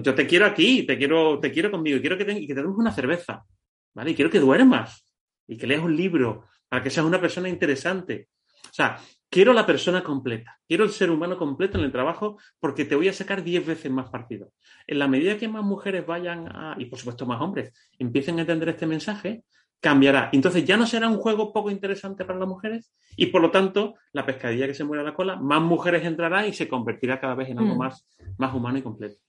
[0.00, 3.44] yo te quiero aquí, te quiero, te quiero conmigo y quiero que te, una cerveza,
[3.92, 4.12] ¿vale?
[4.12, 5.04] Y quiero que duermas
[5.46, 8.28] y que leas un libro para que seas una persona interesante.
[8.72, 8.98] O sea,
[9.28, 13.06] quiero la persona completa, quiero el ser humano completo en el trabajo porque te voy
[13.06, 14.50] a sacar 10 veces más partido.
[14.86, 18.40] En la medida que más mujeres vayan a, y por supuesto más hombres, empiecen a
[18.40, 19.44] entender este mensaje,
[19.78, 20.30] cambiará.
[20.32, 23.96] Entonces ya no será un juego poco interesante para las mujeres y por lo tanto
[24.14, 27.34] la pescadilla que se muere a la cola, más mujeres entrará y se convertirá cada
[27.34, 27.78] vez en algo mm.
[27.78, 28.06] más,
[28.38, 29.20] más humano y completo.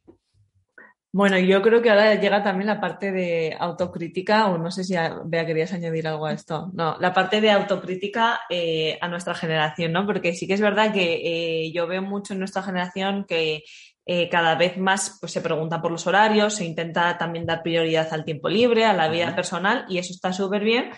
[1.15, 4.95] Bueno, yo creo que ahora llega también la parte de autocrítica, o no sé si
[5.25, 6.71] Bea querías añadir algo a esto.
[6.73, 10.07] No, la parte de autocrítica eh, a nuestra generación, ¿no?
[10.07, 13.63] Porque sí que es verdad que eh, yo veo mucho en nuestra generación que
[14.07, 18.11] eh, cada vez más pues, se pregunta por los horarios, se intenta también dar prioridad
[18.11, 20.93] al tiempo libre, a la vida personal, y eso está súper bien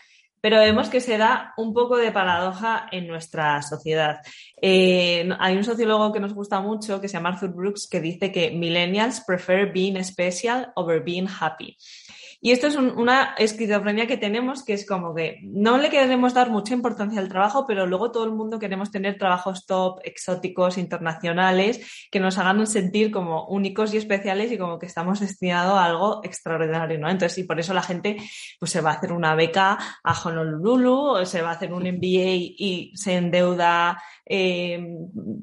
[0.46, 4.20] pero vemos que se da un poco de paradoja en nuestra sociedad.
[4.62, 8.32] Eh, hay un sociólogo que nos gusta mucho, que se llama Arthur Brooks, que dice
[8.32, 11.76] que millennials prefer being special over being happy.
[12.46, 16.52] Y esto es una esquizofrenia que tenemos, que es como que no le queremos dar
[16.52, 22.08] mucha importancia al trabajo, pero luego todo el mundo queremos tener trabajos top, exóticos, internacionales,
[22.12, 26.22] que nos hagan sentir como únicos y especiales y como que estamos destinados a algo
[26.24, 27.10] extraordinario, ¿no?
[27.10, 28.18] Entonces, y por eso la gente
[28.60, 31.82] pues se va a hacer una beca a Honolulu, o se va a hacer un
[31.82, 34.80] MBA y se endeuda eh,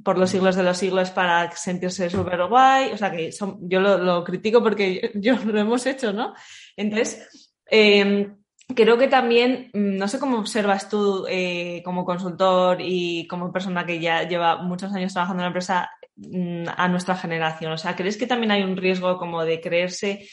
[0.03, 2.93] por los siglos de los siglos para sentirse súper guay.
[2.93, 3.31] O sea, que
[3.61, 6.35] yo lo, critico porque yo, lo hemos hecho, ¿no?
[6.77, 8.37] Entonces, em,
[8.75, 13.87] creo que también, mm, no sé cómo observas tú eh, como consultor y como persona
[13.87, 17.73] que ya lleva muchos años trabajando en la empresa mm, a nuestra generación.
[17.73, 20.29] O sea, ¿crees que también hay un riesgo como de creerse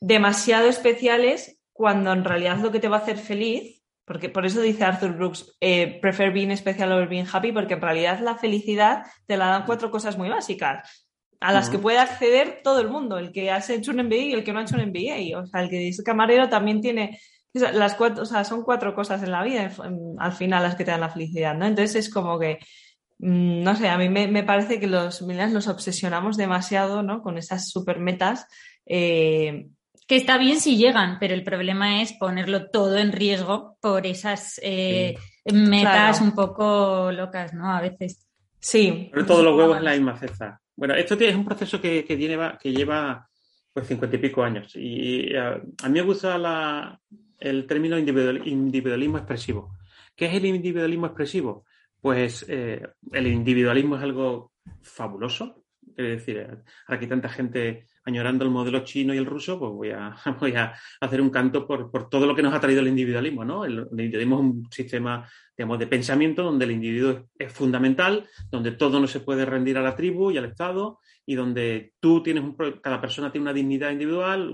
[0.00, 4.60] demasiado especiales cuando en realidad lo que te va a hacer feliz porque por eso
[4.60, 9.04] dice Arthur Brooks, eh, prefer being special over being happy, porque en realidad la felicidad
[9.26, 11.06] te la dan cuatro cosas muy básicas,
[11.40, 14.32] a las que puede acceder todo el mundo, el que ha hecho un MBA y
[14.32, 15.38] el que no ha hecho un MBA.
[15.38, 17.18] O sea, el que es camarero también tiene
[17.52, 19.70] las cuatro, o sea, son cuatro cosas en la vida
[20.18, 21.66] al final las que te dan la felicidad, ¿no?
[21.66, 22.58] Entonces es como que,
[23.18, 27.22] mm, no sé, a mí me, parece que los millennials nos obsesionamos demasiado, ¿no?
[27.22, 28.46] Con esas super metas.
[28.86, 29.66] Eh,
[30.06, 34.60] que está bien si llegan, pero el problema es ponerlo todo en riesgo por esas
[34.62, 35.16] eh,
[35.52, 37.70] metas un poco locas, ¿no?
[37.72, 38.26] A veces.
[38.58, 39.08] Sí.
[39.12, 40.60] Pero todos los huevos en la misma cesta.
[40.76, 43.28] Bueno, esto es un proceso que, que, lleva, que lleva
[43.72, 44.72] pues cincuenta y pico años.
[44.76, 46.98] Y a, mí me gusta la,
[47.38, 49.76] el término individualismo expresivo.
[50.14, 51.64] ¿Qué es el individualismo expresivo?
[52.00, 54.52] Pues eh, el individualismo es algo
[54.82, 55.64] fabuloso.
[55.96, 56.46] Es decir,
[56.86, 60.74] aquí tanta gente añorando el modelo chino y el ruso, pues voy a, voy a
[61.00, 63.64] hacer un canto por, todo lo que nos ha traído el individualismo, ¿no?
[63.64, 69.00] El, individualismo es un sistema, digamos, de pensamiento donde el individuo es, fundamental, donde todo
[69.00, 72.54] no se puede rendir a la tribu y al Estado, y donde tú tienes, un,
[72.82, 74.52] cada persona tiene una dignidad individual,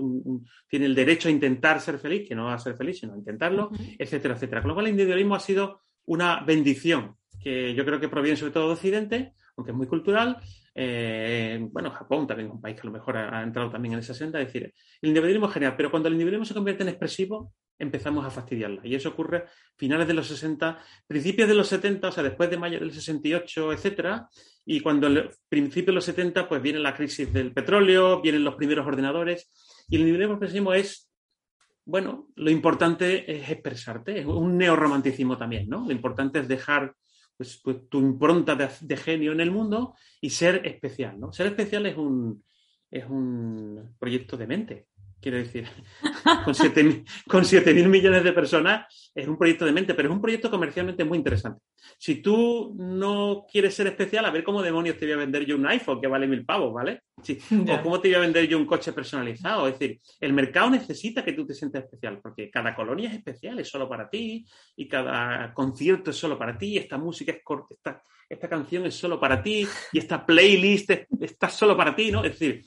[0.69, 3.17] tiene el derecho a intentar ser feliz, que no va a ser feliz, sino a
[3.17, 4.61] intentarlo, etcétera, etcétera.
[4.61, 8.53] Con lo cual el individualismo ha sido una bendición que yo creo que proviene sobre
[8.53, 10.37] todo de Occidente, aunque es muy cultural,
[10.73, 13.99] eh, bueno, Japón también es un país que a lo mejor ha, entrado también en
[13.99, 16.89] esa senda, es decir, el individualismo es genial, pero cuando el individualismo se convierte en
[16.89, 18.81] expresivo, empezamos a fastidiarla.
[18.83, 19.45] Y eso ocurre a
[19.75, 23.73] finales de los 60, principios de los 70, o sea, después de mayo del 68,
[23.73, 24.29] etcétera,
[24.65, 28.55] y cuando el principio de los 70, pues viene la crisis del petróleo, vienen los
[28.55, 29.51] primeros ordenadores,
[29.89, 31.11] y el individualismo expresivo es
[31.83, 35.83] bueno, lo importante es expresarte, es un neorromanticismo también, ¿no?
[35.85, 36.93] Lo importante es dejar
[37.41, 41.33] pues, pues, tu impronta de, genio en el mundo y ser especial, ¿no?
[41.33, 42.43] Ser especial es un,
[42.91, 44.87] es un proyecto de mente.
[45.21, 45.67] Quiero decir,
[47.27, 50.49] con 7 mil millones de personas es un proyecto de mente, pero es un proyecto
[50.49, 51.61] comercialmente muy interesante.
[51.99, 55.55] Si tú no quieres ser especial, a ver cómo demonios te voy a vender yo
[55.55, 57.01] un iPhone que vale mil pavos, ¿vale?
[57.69, 59.67] O cómo te voy a vender yo un coche personalizado.
[59.67, 63.59] Es decir, el mercado necesita que tú te sientas especial, porque cada colonia es especial,
[63.59, 64.43] es solo para ti,
[64.75, 68.95] y cada concierto es solo para ti, esta música es corta, esta, esta canción es
[68.95, 72.23] solo para ti, y esta playlist está solo para ti, ¿no?
[72.23, 72.63] Es decir,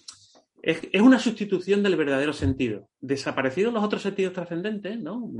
[0.64, 2.88] es, una sustitución del verdadero sentido.
[3.00, 5.30] Desaparecidos los otros sentidos trascendentes, ¿no?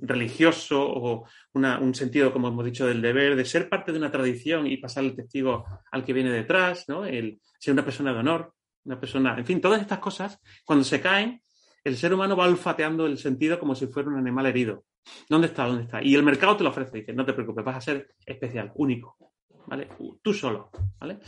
[0.00, 4.66] religioso o un sentido, como hemos dicho, del deber, de ser parte de una tradición
[4.66, 7.04] y pasar el testigo al que viene detrás, ¿no?
[7.04, 8.54] El ser una persona de honor,
[8.84, 11.42] una persona, en fin, todas estas cosas, cuando se caen,
[11.84, 14.84] el ser humano va olfateando el sentido como si fuera un animal herido.
[15.28, 15.66] ¿Dónde está?
[15.66, 16.02] ¿Dónde está?
[16.02, 19.18] Y el mercado te lo ofrece, dice, no te preocupes, vas a ser especial, único,
[19.66, 19.90] ¿vale?
[20.22, 21.18] Tú solo, ¿vale?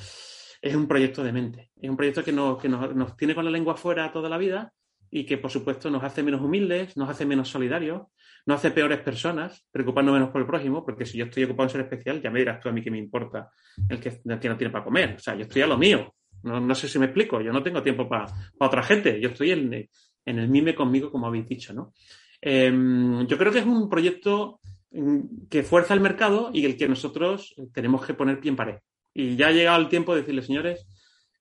[0.66, 1.70] Es un proyecto de mente.
[1.80, 4.72] Es un proyecto que, nos, tiene con la lengua fuera toda la vida
[5.10, 8.02] y que, por supuesto, nos hace menos humildes, nos hace menos solidarios,
[8.44, 11.70] nos hace peores personas, preocupando menos por el prójimo, porque si yo estoy ocupado en
[11.70, 13.50] ser especial, ya me dirás tú a mí que me importa
[13.88, 15.14] el que, no tiene para comer.
[15.16, 16.14] O sea, yo estoy a lo mío.
[16.42, 17.40] No, sé si me explico.
[17.40, 18.26] Yo no tengo tiempo para
[18.58, 19.20] otra gente.
[19.20, 19.88] Yo estoy en,
[20.24, 21.92] el mime conmigo, como habéis dicho, ¿no?
[22.40, 24.60] Em, yo creo que es un proyecto
[24.90, 28.76] mm, que fuerza el mercado y el que nosotros tenemos que poner pie en pared.
[29.18, 30.86] Y ya ha llegado el tiempo de decirle, señores,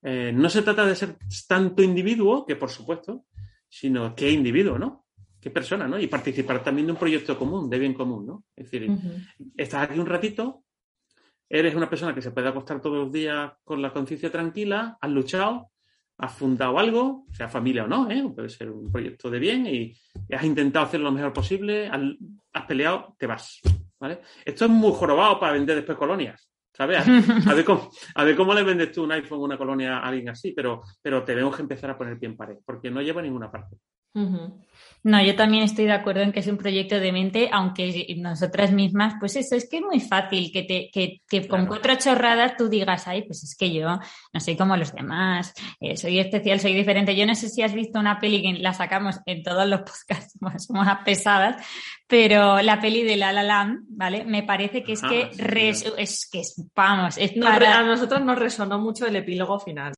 [0.02, 3.26] eh, no se trata de ser tanto individuo, que por supuesto,
[3.68, 5.08] sino qué individuo, ¿no?
[5.42, 6.00] Qué persona, ¿no?
[6.00, 8.46] Y participar también de un proyecto común, de bien común, ¿no?
[8.56, 8.90] Es decir,
[9.58, 10.64] estás aquí un ratito,
[11.50, 15.12] eres una persona que se puede acostar todos los días con la conciencia tranquila, has
[15.12, 15.72] luchado,
[16.18, 18.24] has fundado algo, sea familia o no, ¿eh?
[18.34, 19.94] puede ser un proyecto de bien y,
[20.34, 22.02] has intentado hacer lo mejor posible, has,
[22.54, 23.60] has, peleado, te vas.
[24.00, 24.22] ¿vale?
[24.46, 26.50] Esto es muy jorobado para vender después colonias.
[26.78, 30.30] A, ver cómo, a ver cómo le vendes tú un iPhone, una colonia a alguien
[30.30, 33.52] así, pero, pero tenemos que empezar a poner pie en pared, porque no lleva ninguna
[33.52, 33.78] parte.
[35.06, 38.72] No, yo también estoy de acuerdo en que es un proyecto de mente, aunque nosotras
[38.72, 42.58] mismas, pues eso, es que es muy fácil que, te, que, que con cuatro chorradas
[42.58, 44.00] tú digas, ay, pues es que yo
[44.34, 47.16] no soy como los demás, eh, soy especial, soy diferente.
[47.16, 50.40] Yo no sé si has visto una peli que la sacamos en todos los podcasts,
[50.66, 51.64] somos pesadas,
[52.08, 54.26] pero la peli de La La Land, ¿vale?
[54.26, 55.30] Me parece que es que
[55.98, 57.78] es que es, vamos, es para...
[57.78, 59.94] a nosotros nos resonó mucho el epílogo final.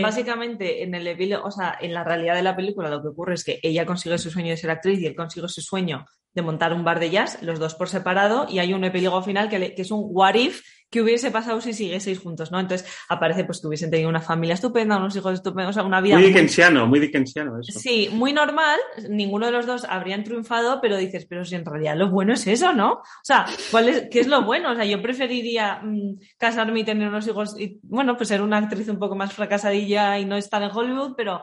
[0.00, 3.34] Básicamente en el epílogo, o sea, en la realidad de la película lo que ocurre
[3.34, 6.42] es que ella consigue su sueño de ser actriz y él consigue su sueño de
[6.42, 9.74] montar un bar de jazz, los dos por separado, y hay un epílogo final que,
[9.74, 12.60] que es un what if que hubiese pasado si siguieseis juntos, ¿no?
[12.60, 16.00] Entonces aparece pues que hubiesen tenido una familia estupenda, unos hijos estupendos, o sea, una
[16.00, 16.16] vida...
[16.16, 17.78] Muy dickensiano, muy dickensiano eso.
[17.78, 18.78] Sí, muy normal,
[19.08, 22.46] ninguno de los dos habrían triunfado, pero dices, pero si en realidad lo bueno es
[22.46, 22.92] eso, ¿no?
[22.92, 24.72] O sea, ¿cuál es, ¿qué es lo bueno?
[24.72, 28.58] O sea, yo preferiría mm, casarme y tener unos hijos, y bueno, pues ser una
[28.58, 31.40] actriz un poco más fracasadilla y no estar en Hollywood, pero...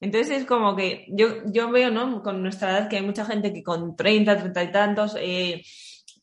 [0.00, 2.22] Entonces es como que yo, yo veo, ¿no?
[2.22, 5.16] Con nuestra edad que hay mucha gente que con 30, 30 y tantos...
[5.18, 5.62] Eh,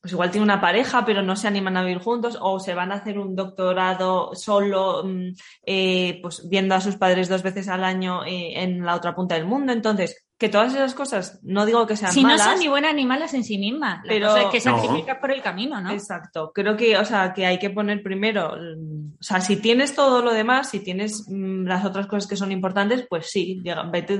[0.02, 2.92] pues igual tiene una pareja, pero no se animan a vivir juntos, o se van
[2.92, 5.28] a hacer un doctorado solo, mm,
[5.64, 9.36] eh, pues viendo a sus padres dos veces al año eh, en la otra punta
[9.36, 9.72] del mundo.
[9.72, 12.42] Entonces, que todas esas cosas, no digo que sean si malas.
[12.42, 15.32] Si no son ni buenas ni malas en sí mismas, pero es que sacrificas por
[15.32, 15.92] el camino, ¿no?
[15.92, 16.52] Exacto.
[16.52, 20.24] Creo que, o sea, que hay que poner primero, mm, o sea, si tienes todo
[20.24, 24.20] lo demás, si tienes mm, las otras cosas que son importantes, pues sí, vete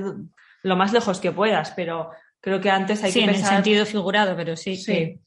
[0.62, 2.10] lo más lejos que puedas, pero
[2.40, 3.34] creo que antes hay que pensar...
[3.34, 4.76] en el sentido figurado, pero sí.
[4.76, 5.18] sí.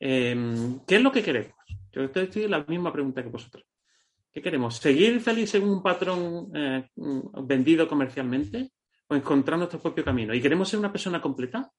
[0.00, 1.54] Em, ¿Qué es lo que queremos?
[1.92, 3.64] Yo estoy en la misma pregunta que vosotros.
[4.32, 4.76] ¿Qué queremos?
[4.76, 6.88] ¿Seguir feliz en un patrón eh,
[7.42, 8.70] vendido comercialmente
[9.08, 10.34] o encontrar nuestro propio camino?
[10.34, 11.70] ¿Y queremos ser una persona completa?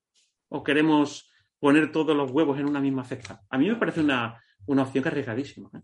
[0.49, 3.41] ¿O queremos poner todos los huevos en una misma cesta?
[3.49, 5.69] A mí me parece una, opción que arriesgadísima.
[5.73, 5.81] ¿eh?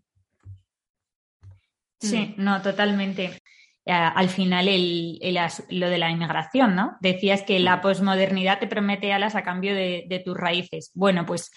[1.99, 3.41] Sí, no, totalmente.
[3.85, 6.97] Eh, al final lo de la inmigración, ¿no?
[6.99, 10.91] Decías que la posmodernidad te promete alas a cambio de, tus raíces.
[10.95, 11.51] Bueno, pues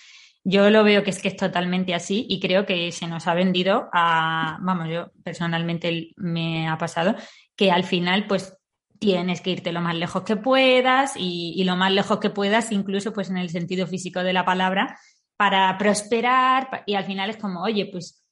[0.45, 3.35] yo lo veo que es que es totalmente así y creo que se nos ha
[3.35, 7.17] vendido a, vamos, yo personalmente me ha pasado,
[7.57, 8.57] que al final pues
[8.99, 13.13] tienes que irte lo más lejos que puedas y, lo más lejos que puedas, incluso
[13.13, 14.99] pues en el sentido físico de la palabra,
[15.37, 18.25] para prosperar y al final es como, oye, pues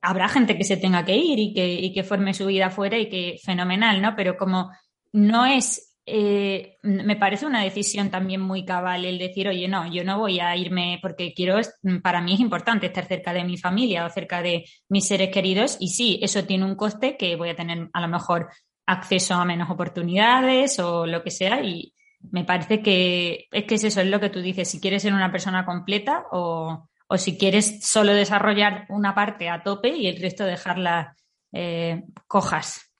[0.00, 2.98] habrá gente que se tenga que ir y que, y que forme su vida afuera
[2.98, 4.14] y que fenomenal, ¿no?
[4.16, 4.70] Pero como
[5.12, 10.02] no es eh, me parece una decisión también muy cabal el decir, oye, no, yo
[10.04, 11.60] no voy a irme porque quiero,
[12.02, 15.76] para mí es importante estar cerca de mi familia o cerca de mis seres queridos
[15.78, 18.48] y sí, eso tiene un coste que voy a tener a lo mejor
[18.86, 21.94] acceso a menos oportunidades o lo que sea y
[22.30, 25.14] me parece que es que es eso, es lo que tú dices, si quieres ser
[25.14, 30.20] una persona completa o, o si quieres solo desarrollar una parte a tope y el
[30.20, 31.16] resto dejarla
[31.52, 32.92] eh, cojas.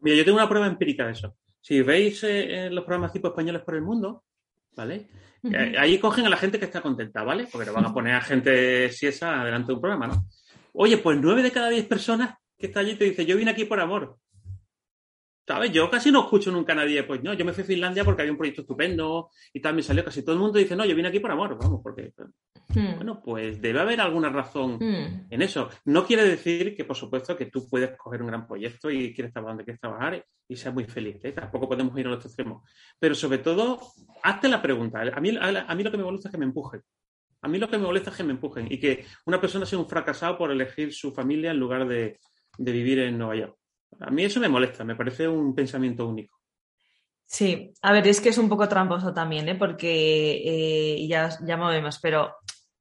[0.00, 1.36] Mira, yo tengo una prueba empírica de eso.
[1.66, 4.22] Si veis eh, los programas tipo españoles por el mundo,
[4.76, 5.08] ¿vale?
[5.42, 7.48] Eh, ahí cogen a la gente que está contenta, ¿vale?
[7.50, 10.28] Porque le van a poner a gente siesa delante de un programa, ¿no?
[10.74, 13.64] Oye, pues nueve de cada diez personas que está allí te dice, yo vine aquí
[13.64, 14.16] por amor.
[15.46, 15.70] ¿Sabes?
[15.70, 18.22] Yo casi no escucho nunca a nadie, pues no, yo me fui a Finlandia porque
[18.22, 20.96] había un proyecto estupendo y tal, me salió casi todo el mundo dice, no, yo
[20.96, 22.12] vine aquí por amor, vamos, porque...
[22.68, 22.96] Hmm.
[22.96, 25.28] Bueno, pues debe haber alguna razón hmm.
[25.30, 25.70] en eso.
[25.84, 29.32] No quiere decir que, por supuesto, que tú puedes coger un gran proyecto y quieres
[29.32, 31.18] trabajar donde quieres trabajar y seas muy feliz.
[31.22, 31.30] ¿eh?
[31.30, 32.68] Tampoco podemos ir a los extremos.
[32.98, 33.78] Pero sobre todo,
[34.24, 35.00] hazte la pregunta.
[35.00, 36.82] A mí, a, mí lo que me molesta es que me empujen.
[37.42, 39.78] A mí lo que me molesta es que me empujen y que una persona sea
[39.78, 42.18] un fracasado por elegir su familia en lugar de
[42.58, 43.56] vivir en Nueva York.
[44.00, 46.38] A mí eso me molesta, me parece un pensamiento único.
[47.24, 49.56] Sí, a ver, es que es un poco tramposo también, ¿eh?
[49.56, 52.36] porque eh, ya, ya movemos, pero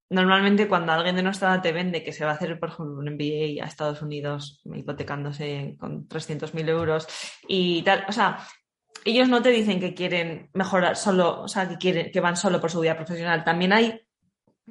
[0.10, 2.99] normalmente cuando alguien de nuestra edad te vende que se va a hacer, por ejemplo,
[2.99, 7.08] un MBA a Estados Unidos hipotecándose con 300.000 euros
[7.47, 8.45] y tal, o sea,
[9.03, 12.62] ellos no te dicen que quieren mejorar solo, o sea, que, quieren, que van solo
[12.62, 13.43] por su vida profesional.
[13.43, 14.01] También hay,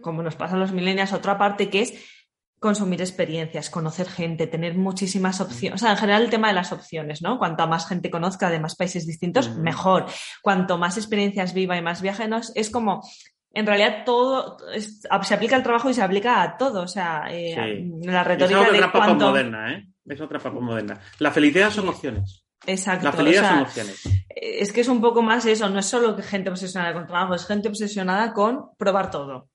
[0.01, 2.24] como nos pasa a los millennials, otra parte que es
[2.65, 5.83] consumir experiencias, conocer gente, tener muchísimas opciones.
[5.83, 7.37] O sea, en general el tema de las opciones, ¿no?
[7.37, 10.07] Cuanto más gente conozca de más países distintos, mejor.
[10.41, 13.07] Cuanto más experiencias viva y más viajenos, es como,
[13.53, 16.81] en realidad todo se aplica al trabajo y se aplica a todo.
[16.81, 19.87] O sea, eh, la retórica es otra de moderna, ¿eh?
[20.07, 20.99] Es otra papa moderna.
[21.19, 22.47] La felicidad son opciones.
[22.67, 23.05] Exacto.
[23.05, 24.09] La felicidad son opciones.
[24.31, 27.47] Es que es un poco más eso, no es solo gente obsesionada con trabajo, es
[27.47, 29.51] gente obsesionada con probar todo.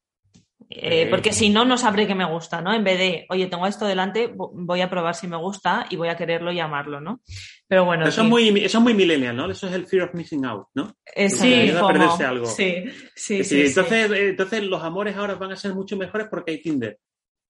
[0.71, 2.71] Eh, porque si no, no sabré que me gusta, ¿no?
[2.73, 6.09] En vez de, oye, tengo esto delante, voy a probar si me gusta y voy
[6.09, 7.21] a quererlo y amarlo, ¿no?
[7.67, 8.07] Pero bueno.
[8.07, 9.49] Eso, es, muy, eso es muy millennial, ¿no?
[9.49, 10.95] Eso es el fear of missing out, ¿no?
[11.27, 12.45] Sí, perderse algo.
[12.45, 12.83] Sí,
[13.15, 16.61] sí, sí, entonces, eh, entonces los amores ahora van a ser mucho mejores porque hay
[16.61, 16.99] Tinder.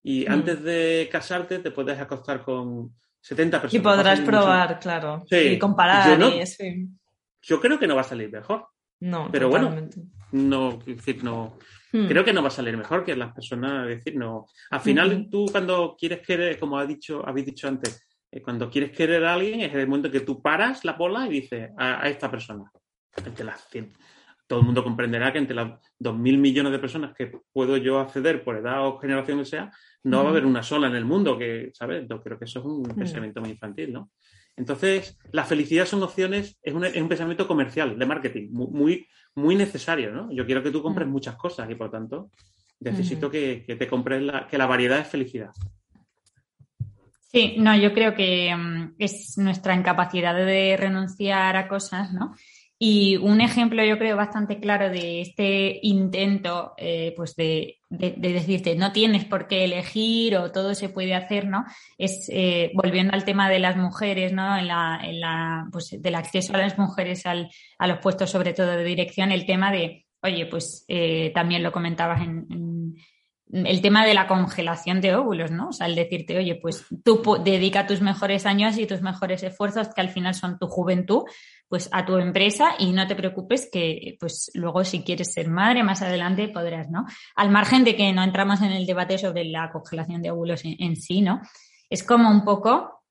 [0.01, 0.31] Y mm.
[0.31, 3.81] antes de casarte te puedes acostar con 70 personas.
[3.81, 5.25] Y podrás probar, claro.
[5.29, 6.17] y comparar.
[6.17, 6.89] Yo, y
[7.41, 8.67] yo creo que no va a salir mejor.
[9.01, 9.89] No, pero bueno,
[10.31, 11.57] no, decir, no,
[11.91, 12.07] Hmm.
[12.07, 14.45] Creo que no va a salir mejor que las personas, decir, no.
[14.69, 18.91] Al final, tú cuando quieres querer, como ha dicho, habéis dicho antes, eh, cuando quieres
[18.91, 22.29] querer a alguien es el momento que tú paras la bola y dices a, esta
[22.29, 22.71] persona.
[24.47, 27.99] todo el mundo comprenderá que entre las dos mil millones de personas que puedo yo
[27.99, 29.71] acceder por edad o generación que sea,
[30.03, 32.07] no va a haber una sola en el mundo que, ¿sabes?
[32.07, 34.11] Yo creo que eso es un pensamiento muy infantil, ¿no?
[34.59, 39.07] Entonces, la felicidad son opciones, es un, es un pensamiento comercial, de marketing, muy, muy
[39.35, 40.31] necesario, ¿no?
[40.31, 41.11] Yo quiero que tú compres mm.
[41.11, 42.29] muchas cosas y por tanto
[42.79, 45.51] necesito que, te compres la, que la variedad es felicidad.
[47.31, 52.35] Sí, no, yo creo que mm, es nuestra incapacidad de renunciar a cosas, ¿no?
[52.81, 58.93] Y un ejemplo, yo creo, bastante claro de este intento, eh, pues de, decirte, no
[58.93, 61.65] tienes por qué elegir o todo se puede hacer, ¿no?
[61.97, 64.57] Es, eh, volviendo al tema de las mujeres, ¿no?
[64.57, 68.53] En la, en la, pues del acceso a las mujeres al, a los puestos, sobre
[68.53, 72.95] todo de dirección, el tema de, oye, pues eh, también lo comentabas en,
[73.51, 75.69] el tema de la congelación de óvulos, ¿no?
[75.69, 79.89] O sea, el decirte, oye, pues tú dedica tus mejores años y tus mejores esfuerzos,
[79.93, 81.23] que al final son tu juventud,
[81.69, 85.83] pues a tu empresa y no te preocupes que, pues luego si quieres ser madre
[85.83, 87.05] más adelante podrás, ¿no?
[87.35, 90.95] Al margen de que no entramos en el debate sobre la congelación de óvulos en,
[90.95, 91.41] sí, ¿no?
[91.89, 93.03] Es como un poco,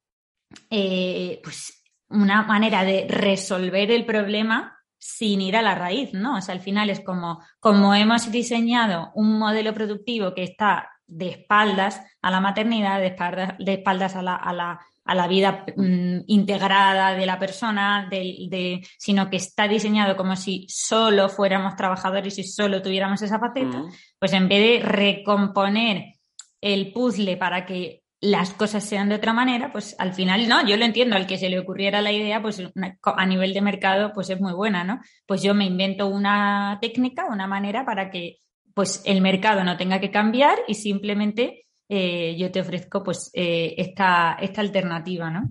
[0.69, 6.37] eh, pues, una manera de resolver el problema sin ir a la raíz, ¿no?
[6.37, 11.29] O sea, al final es como, como hemos diseñado un modelo productivo que está de
[11.29, 15.65] espaldas a la maternidad, de espaldas, de espaldas a, la, a, la, a la vida
[15.75, 22.39] mm, integrada de la persona, de, sino que está diseñado como si solo fuéramos trabajadores
[22.39, 23.85] y solo tuviéramos esa faceta,
[24.19, 26.15] pues en vez de recomponer
[26.61, 30.77] el puzzle para que las cosas sean de otra manera, pues al final, no, yo
[30.77, 32.63] lo entiendo, al que se le ocurriera la idea, pues
[33.03, 35.01] a nivel de mercado, pues es muy buena, ¿no?
[35.25, 38.41] Pues yo me invento una técnica, una manera para que
[38.75, 43.75] pues el mercado no tenga que cambiar y simplemente eh, yo te ofrezco pues eh,
[43.79, 45.49] esta, esta alternativa, ¿no?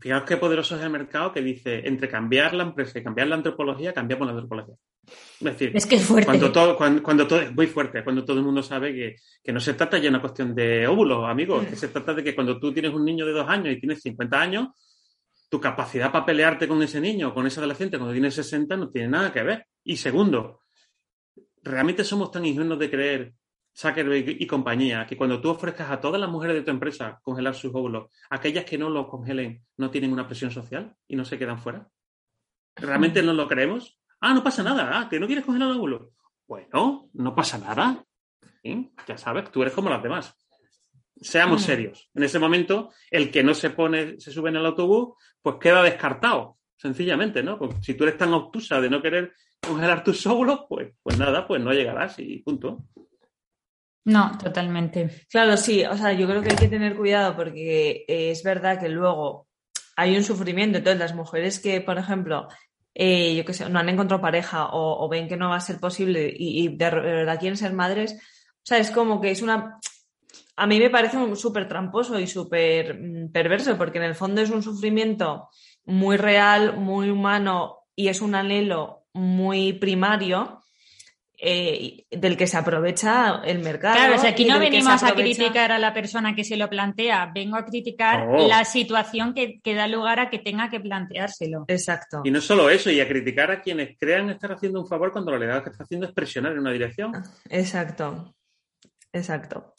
[0.00, 3.34] Fijaos qué poderoso es el mercado que dice, entre cambiar la empresa y cambiar la
[3.34, 4.76] antropología, cambiamos la antropología.
[5.06, 6.26] Es decir, Es que es fuerte.
[6.26, 9.52] Cuando todo, cuando, cuando todo es muy fuerte, cuando todo el mundo sabe que, que
[9.52, 12.34] no se trata ya de una cuestión de óvulos, amigos, que se trata de que
[12.34, 14.68] cuando tú tienes un niño de dos años y tienes 50 años,
[15.48, 19.08] tu capacidad para pelearte con ese niño, con ese adolescente, cuando tienes 60, no tiene
[19.08, 19.66] nada que ver.
[19.82, 20.60] Y segundo,
[21.62, 23.32] realmente somos tan ingenuos de creer,
[23.78, 27.54] Zuckerberg y compañía, que cuando tú ofrezcas a todas las mujeres de tu empresa congelar
[27.54, 31.38] sus óvulos, aquellas que no los congelen no tienen una presión social y no se
[31.38, 31.88] quedan fuera.
[32.74, 34.00] ¿Realmente no lo creemos?
[34.20, 36.10] Ah, no pasa nada, ah, que no quieres congelar el óvulo.
[36.48, 38.04] Bueno, no pasa nada.
[38.62, 38.90] ¿Sí?
[39.06, 40.34] Ya sabes, tú eres como las demás.
[41.20, 42.10] Seamos serios.
[42.14, 45.84] En ese momento, el que no se pone, se sube en el autobús, pues queda
[45.84, 47.56] descartado, sencillamente, ¿no?
[47.58, 51.46] Pues si tú eres tan obtusa de no querer congelar tus óvulos, pues, pues nada,
[51.46, 52.84] pues no llegarás y punto.
[54.04, 55.26] No, totalmente.
[55.30, 58.80] Claro, sí, o sea, yo creo que hay que tener cuidado porque eh, es verdad
[58.80, 59.48] que luego
[59.96, 60.78] hay un sufrimiento.
[60.78, 62.48] Entonces, las mujeres que, por ejemplo,
[62.94, 65.78] eh, yo qué sé, no han encontrado pareja o, ven que no va a ser
[65.78, 69.78] posible y, y de verdad quieren ser madres, o sea, es como que es una...
[70.56, 74.50] A mí me parece súper tramposo y súper mm, perverso porque en el fondo es
[74.50, 75.48] un sufrimiento
[75.86, 80.57] muy real, muy humano y es un anhelo muy primario
[81.40, 83.94] eh, del que se aprovecha el mercado.
[83.94, 85.12] Claro, o sea, aquí no venimos aprovecha...
[85.12, 88.48] a criticar a la persona que se lo plantea, vengo a criticar oh.
[88.48, 91.64] la situación que, que, da lugar a que tenga que planteárselo.
[91.68, 92.22] Exacto.
[92.24, 95.30] Y no solo eso, y a criticar a quienes crean estar haciendo un favor cuando
[95.30, 97.12] la realidad que está haciendo es presionar en una dirección.
[97.48, 98.34] Exacto,
[99.12, 99.74] exacto.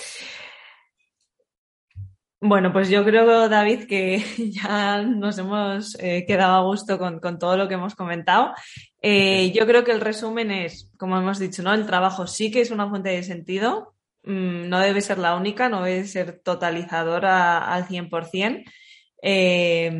[2.41, 4.23] Bueno, pues yo creo, David, que
[4.63, 8.53] ya nos hemos eh, quedado a gusto con, con, todo lo que hemos comentado.
[9.01, 11.73] Eh, yo creo que el resumen es, como hemos dicho, ¿no?
[11.73, 15.69] El trabajo sí que es una fuente de sentido, mm, no debe ser la única,
[15.69, 18.63] no debe ser totalizadora al 100%.
[19.21, 19.91] Eh,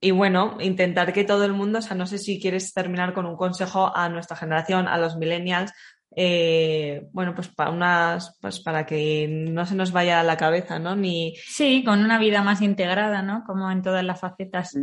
[0.00, 3.26] y bueno, intentar que todo el mundo, o sea, no sé si quieres terminar con
[3.26, 5.72] un consejo a nuestra generación, a los millennials,
[6.14, 10.78] eh, bueno, pues para unas, pues para que no se nos vaya a la cabeza,
[10.78, 10.94] ¿no?
[10.94, 11.34] Ni...
[11.36, 13.44] Sí, con una vida más integrada, ¿no?
[13.46, 14.76] Como en todas las facetas.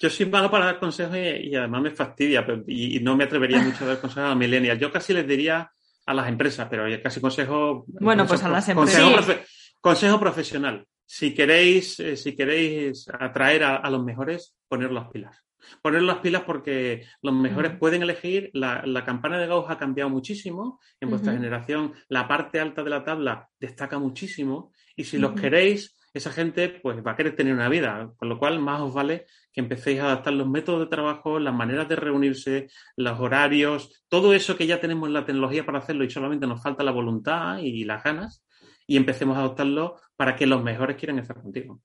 [0.00, 3.16] Yo soy malo para dar consejos y, y además me fastidia pero, y, y, no
[3.16, 4.80] me atrevería mucho a dar consejos a los millennials.
[4.80, 5.70] Yo casi les diría
[6.06, 7.84] a las empresas, pero casi consejo.
[7.86, 9.00] Bueno, consejo, pues a las empresas.
[9.00, 9.46] Consejo, profe,
[9.80, 10.86] consejo profesional.
[11.06, 15.44] Si queréis, eh, si queréis atraer a, a los mejores, poner las pilas
[15.82, 17.78] poner las pilas porque los mejores uh -huh.
[17.78, 18.50] pueden elegir.
[18.52, 21.38] La, la, campana de Gauss ha cambiado muchísimo en vuestra uh -huh.
[21.38, 21.92] generación.
[22.08, 24.72] La parte alta de la tabla destaca muchísimo.
[24.96, 25.22] Y si uh -huh.
[25.22, 28.12] los queréis, esa gente pues va a querer tener una vida.
[28.16, 31.52] Con lo cual, más os vale que empecéis a adaptar los métodos de trabajo, las
[31.52, 36.04] maneras de reunirse, los horarios, todo eso que ya tenemos en la tecnología para hacerlo
[36.04, 38.44] y solamente nos falta la voluntad y las ganas.
[38.86, 41.80] Y empecemos a adoptarlo para que los mejores quieran estar contigo.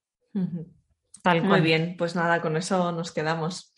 [1.24, 3.74] Tal Muy bien, pues nada, con eso nos quedamos.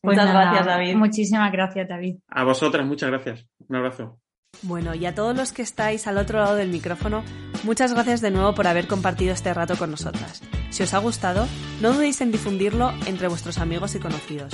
[0.00, 0.94] Pues muchas nada, gracias, David.
[0.96, 2.16] Muchísimas gracias, David.
[2.28, 3.46] A vosotras, muchas gracias.
[3.68, 4.20] Un abrazo.
[4.62, 7.24] Bueno, y a todos los que estáis al otro lado del micrófono,
[7.62, 10.42] muchas gracias de nuevo por haber compartido este rato con nosotras.
[10.70, 11.46] Si os ha gustado,
[11.80, 14.52] no dudéis en difundirlo entre vuestros amigos y conocidos.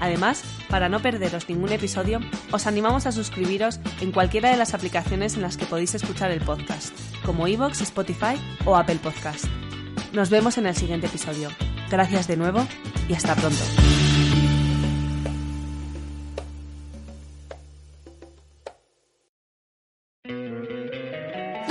[0.00, 2.20] Además, para no perderos ningún episodio,
[2.52, 6.40] os animamos a suscribiros en cualquiera de las aplicaciones en las que podéis escuchar el
[6.40, 6.94] podcast,
[7.24, 9.46] como iVoox, Spotify o Apple Podcast.
[10.12, 11.50] Nos vemos en el siguiente episodio.
[11.90, 12.66] Gracias de nuevo
[13.08, 13.64] y hasta pronto.